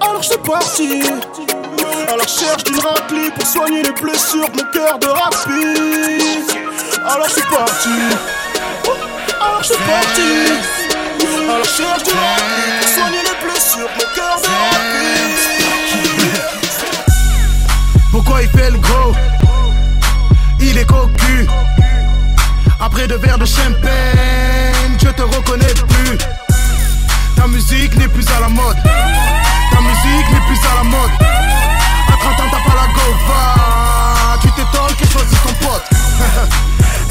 Alors 0.00 0.22
je 0.22 0.28
suis 0.28 0.38
parti. 0.38 1.02
Alors 2.08 2.26
je 2.26 2.40
cherche 2.40 2.64
une 2.68 2.80
raclée 2.80 3.30
pour 3.34 3.46
soigner 3.46 3.82
les 3.82 3.92
blessures 3.92 4.48
de 4.50 4.56
mon 4.56 4.70
cœur 4.72 4.98
de 4.98 5.06
rapide. 5.06 6.50
Alors 7.06 7.28
je 7.28 7.32
suis 7.32 7.42
parti. 7.42 7.88
Alors 9.40 9.62
je 9.62 9.66
suis 9.66 9.82
parti. 9.84 10.30
Alors 11.48 11.64
je 11.64 11.70
cherche 11.70 12.02
une 12.06 12.18
raclée 12.18 12.72
pour 12.80 12.88
soigner 12.88 13.22
les 13.22 13.36
blessures 13.46 13.88
de 13.88 13.94
mon 13.98 14.08
cœur 14.14 14.36
de 14.40 14.48
rapide. 14.48 15.40
Pourquoi 18.10 18.42
il 18.42 18.48
fait 18.48 18.70
le 18.70 18.78
gros? 18.78 19.14
Il 20.58 20.78
est 20.78 20.86
cocu. 20.86 21.48
Après 22.82 23.06
deux 23.06 23.18
verres 23.18 23.36
de 23.36 23.44
champagne, 23.44 24.96
je 24.98 25.08
te 25.08 25.20
reconnais 25.20 25.66
plus. 25.66 26.16
Ta 27.36 27.46
musique 27.46 27.94
n'est 27.96 28.08
plus 28.08 28.26
à 28.34 28.40
la 28.40 28.48
mode. 28.48 28.76
Ta 29.70 29.80
musique 29.80 30.30
n'est 30.32 30.46
plus 30.46 30.58
à 30.66 30.76
la 30.76 30.84
mode. 30.84 31.10
À 32.08 32.16
30 32.18 32.40
ans, 32.40 32.50
t'as 32.50 32.70
pas 32.70 32.76
la 32.80 32.86
gova. 32.94 34.38
Tu 34.40 34.50
t'étonnes 34.52 34.96
que 34.98 35.06
choisis 35.12 35.38
ton 35.42 35.66
pote. 35.66 35.84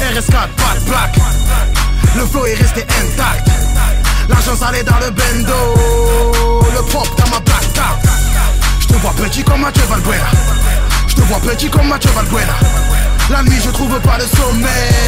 RS4, 0.00 0.48
pas 0.56 0.80
black. 0.86 1.16
Le 2.16 2.26
flow 2.26 2.46
est 2.46 2.54
resté 2.54 2.82
intact. 2.82 3.48
L'argent 4.28 4.56
s'allait 4.56 4.82
dans 4.82 4.98
le 4.98 5.10
bendo. 5.10 5.54
Le 6.74 6.82
propre 6.82 7.14
dans 7.14 7.30
ma 7.30 7.40
black 7.40 7.62
Je 8.80 8.86
te 8.88 8.94
vois 8.94 9.12
petit 9.12 9.44
comme 9.44 9.60
Mathieu 9.60 9.84
Valbuena. 9.88 10.30
Je 11.06 11.14
te 11.14 11.20
vois 11.20 11.38
petit 11.38 11.70
comme 11.70 11.86
Mathieu 11.86 12.10
Valbuena. 12.10 12.54
La 13.30 13.44
nuit, 13.44 13.60
je 13.64 13.70
trouve 13.70 14.00
pas 14.00 14.18
le 14.18 14.26
sommeil. 14.26 14.99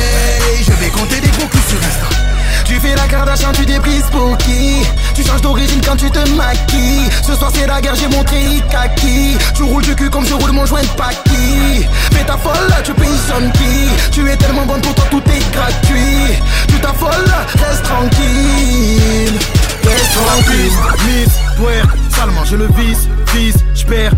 Tu 3.55 3.65
débrises 3.65 4.05
pour 4.11 4.37
qui 4.39 4.83
Tu 5.15 5.23
changes 5.25 5.41
d'origine 5.41 5.81
quand 5.85 5.97
tu 5.97 6.11
te 6.11 6.19
maquilles. 6.31 7.09
Ce 7.27 7.35
soir 7.35 7.51
c'est 7.55 7.67
la 7.67 7.81
guerre, 7.81 7.95
j'ai 7.95 8.09
montré 8.09 8.63
kaki 8.71 9.39
Tu 9.55 9.63
roules 9.63 9.83
du 9.83 9.95
cul 9.95 10.11
comme 10.11 10.27
je 10.27 10.35
roule 10.35 10.53
mon 10.53 10.67
joint 10.67 10.83
de 10.83 10.87
Paki 10.89 11.87
Fais 12.13 12.25
ta 12.25 12.37
folle, 12.37 12.73
tu 12.85 12.93
payes 12.93 13.09
qui 13.55 14.11
Tu 14.11 14.31
es 14.31 14.37
tellement 14.37 14.67
bonne 14.67 14.81
pour 14.81 14.95
toi, 14.95 15.05
tout 15.11 15.23
est 15.31 15.53
gratuit. 15.53 16.39
Tu 16.69 16.79
t'affoles, 16.81 17.33
reste 17.55 17.83
tranquille. 17.85 19.39
Reste 19.85 20.15
tranquille. 20.27 20.73
Miss, 21.07 21.35
puer, 21.57 21.83
salement, 22.11 22.45
je 22.45 22.57
le 22.57 22.67
vise, 22.77 23.09
vise, 23.33 23.57
j'perds 23.75 24.13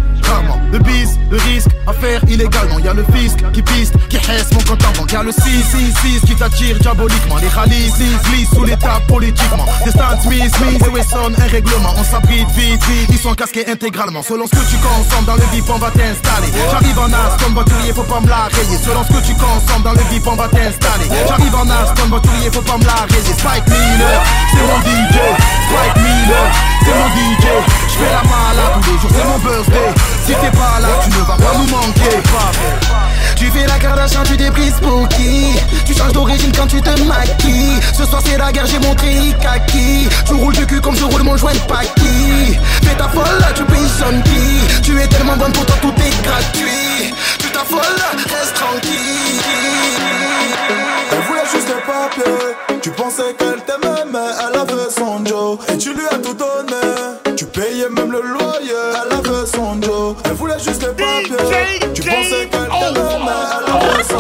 Le 0.75 0.81
bis, 0.81 1.11
le 1.31 1.37
risque, 1.37 1.71
affaire 1.87 2.21
illégalement. 2.27 2.81
Y 2.81 2.89
a 2.89 2.95
le 2.95 3.05
fisc 3.15 3.39
qui 3.53 3.63
piste, 3.63 3.95
qui 4.09 4.17
hesse 4.17 4.51
mon 4.53 4.61
compte 4.63 4.85
en 4.85 4.99
banque. 4.99 5.13
Y 5.13 5.17
a 5.17 5.23
le 5.23 5.31
666 5.31 6.21
qui 6.27 6.35
t'attire 6.35 6.79
diaboliquement. 6.81 7.37
Les 7.41 7.49
rallyes, 7.49 7.93
glissent 8.25 8.51
sous 8.51 8.65
l'état 8.65 9.01
politiquement. 9.07 9.67
Des 9.85 9.93
Stan 9.93 10.21
Smith, 10.21 10.53
Smith 10.57 10.83
et 10.85 10.89
Wesson, 10.89 11.33
un 11.39 11.49
règlement. 11.49 11.95
On 11.97 12.03
s'abrite 12.03 12.51
vite, 12.57 12.83
vite, 12.85 13.09
ils 13.11 13.19
sont 13.19 13.35
casqués 13.35 13.71
intégralement. 13.71 14.23
Selon 14.23 14.47
ce 14.47 14.51
que 14.51 14.69
tu 14.69 14.77
consommes 14.79 15.27
dans 15.27 15.37
le 15.37 15.47
VIP, 15.53 15.71
on 15.71 15.79
va 15.79 15.91
t'installer. 15.93 16.51
J'arrive 16.71 16.99
en 16.99 17.13
as 17.13 17.37
comme 17.41 17.55
voiturier, 17.55 17.93
faut 17.93 18.03
pas 18.03 18.21
me 18.21 18.29
la 18.29 18.49
rayer. 18.51 18.79
Selon 18.83 19.05
ce 19.05 19.13
que 19.13 19.27
tu 19.27 19.35
consommes 19.35 19.83
dans 19.85 19.93
le 19.93 20.03
VIP, 20.11 20.27
on 20.27 20.35
va 20.35 20.49
t'installer. 20.49 21.07
J'arrive 21.29 21.55
en 21.55 21.71
as 21.71 21.95
comme 21.95 22.11
voiturier, 22.11 22.51
faut 22.51 22.63
pas 22.63 22.79
me 22.79 22.85
la 22.85 23.07
rayer. 23.07 23.35
Spike 23.39 23.69
Miller, 23.71 24.23
c'est 24.51 24.67
mon 24.67 24.81
DJ. 24.83 25.17
Spike 25.71 25.97
Miller, 26.03 26.47
c'est 26.83 26.95
mon 26.99 27.09
DJ. 27.15 27.47
J'fais 27.95 28.11
la 28.11 28.23
malade 28.27 28.75
tous 28.83 28.91
les 28.91 28.99
jours, 28.99 29.11
c'est 29.15 29.25
mon 29.25 29.39
birthday. 29.39 29.95
Si 30.27 30.33
t'es 30.33 30.51
pas 30.57 30.81
là, 30.81 30.89
tu 31.03 31.11
ne 31.11 31.23
vas 31.25 31.37
pas 31.37 31.59
nous 31.59 31.67
manquer. 31.67 32.23
Tu 33.37 33.51
fais 33.51 33.67
la 33.67 33.79
Kardashian, 33.79 34.23
tu 34.23 34.37
débrises 34.39 34.81
pour 34.81 35.07
qui? 35.09 35.55
Tu 35.85 35.93
changes 35.95 36.13
d'origine 36.13 36.51
quand 36.57 36.67
tu 36.67 36.81
te 36.81 36.99
maquilles. 37.03 37.79
Ce 37.93 38.07
soir 38.07 38.23
c'est 38.25 38.39
la 38.39 38.51
guerre, 38.51 38.65
j'ai 38.65 38.79
montré 38.79 39.35
kaki 39.43 40.09
Tu 40.27 40.33
roules 40.33 40.55
du 40.55 40.67
cul 40.67 40.81
comme 40.81 40.97
je 40.97 41.05
roule 41.05 41.23
mon 41.23 41.37
joint 41.37 41.53
Paki 41.69 42.59
Fais 42.83 42.95
ta 42.97 43.09
folle, 43.09 43.45
tu 43.55 43.65
payes 43.65 44.23
qui? 44.25 44.83
Tu 44.83 44.99
es 44.99 45.07
tellement 45.09 45.37
bonne 45.37 45.53
pour 45.53 45.67
toi, 45.67 45.77
tout 45.83 45.93
est 45.99 46.23
gratuit. 46.23 47.15
Tu 47.39 47.51
t'affoles, 47.51 47.81
reste 48.17 48.55
tranquille. 48.55 49.41
Elle 51.13 51.21
voulait 51.29 51.49
juste 51.53 51.67
des 51.67 51.83
papiers. 51.85 52.81
Tu 52.81 52.91
pensais 52.91 53.35
qu'elle 53.39 53.54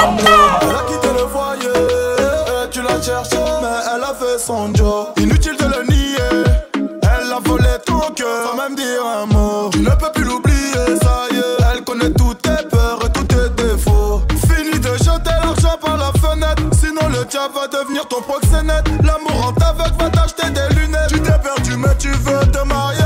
Elle 0.07 0.77
a 0.77 0.83
quitté 0.87 1.09
le 1.09 1.27
foyer 1.29 2.69
Tu 2.71 2.83
la 2.83 3.01
cherchais 3.01 3.37
mais 3.63 3.95
elle 3.95 4.03
a 4.03 4.15
fait 4.15 4.39
son 4.39 4.75
Joe 4.75 5.07
Inutile 5.17 5.57
de 5.57 5.65
le 5.65 5.87
nier 5.89 6.45
Elle 6.75 7.33
a 7.33 7.41
volé 7.43 7.65
ton 7.87 8.01
cœur. 8.15 8.51
Sans 8.51 8.57
même 8.57 8.75
dire 8.77 9.03
un 9.03 9.25
mot 9.27 9.71
Tu 9.71 9.81
ne 9.81 9.91
peux 9.91 10.13
plus 10.15 10.25
l'oublier 10.25 10.99
ça 11.03 11.27
y 11.31 11.37
est. 11.37 11.73
Elle 11.73 11.85
connaît 11.85 12.11
tous 12.13 12.35
tes 12.35 12.69
peurs 12.71 12.99
et 13.07 13.13
tous 13.13 13.25
tes 13.25 13.49
défauts. 13.63 14.21
Fini 14.47 14.79
de 14.79 14.93
jeter 14.99 15.37
l'argent 15.43 15.79
par 15.81 15.97
la 15.97 16.13
fenêtre 16.21 16.63
Sinon 16.73 17.09
le 17.09 17.25
diable 17.25 17.55
va 17.55 17.67
devenir 17.69 18.07
ton 18.07 18.21
proxénète. 18.21 18.85
L'amour 19.03 19.47
en 19.47 19.53
t'aveugle 19.53 19.97
va 19.99 20.11
t'acheter 20.11 20.51
des 20.51 20.75
lunettes. 20.75 21.09
Tu 21.09 21.21
t'es 21.21 21.39
perdu 21.39 21.77
mais 21.79 21.97
tu 21.99 22.11
veux 22.11 22.47
te 22.53 22.63
marier 22.67 23.04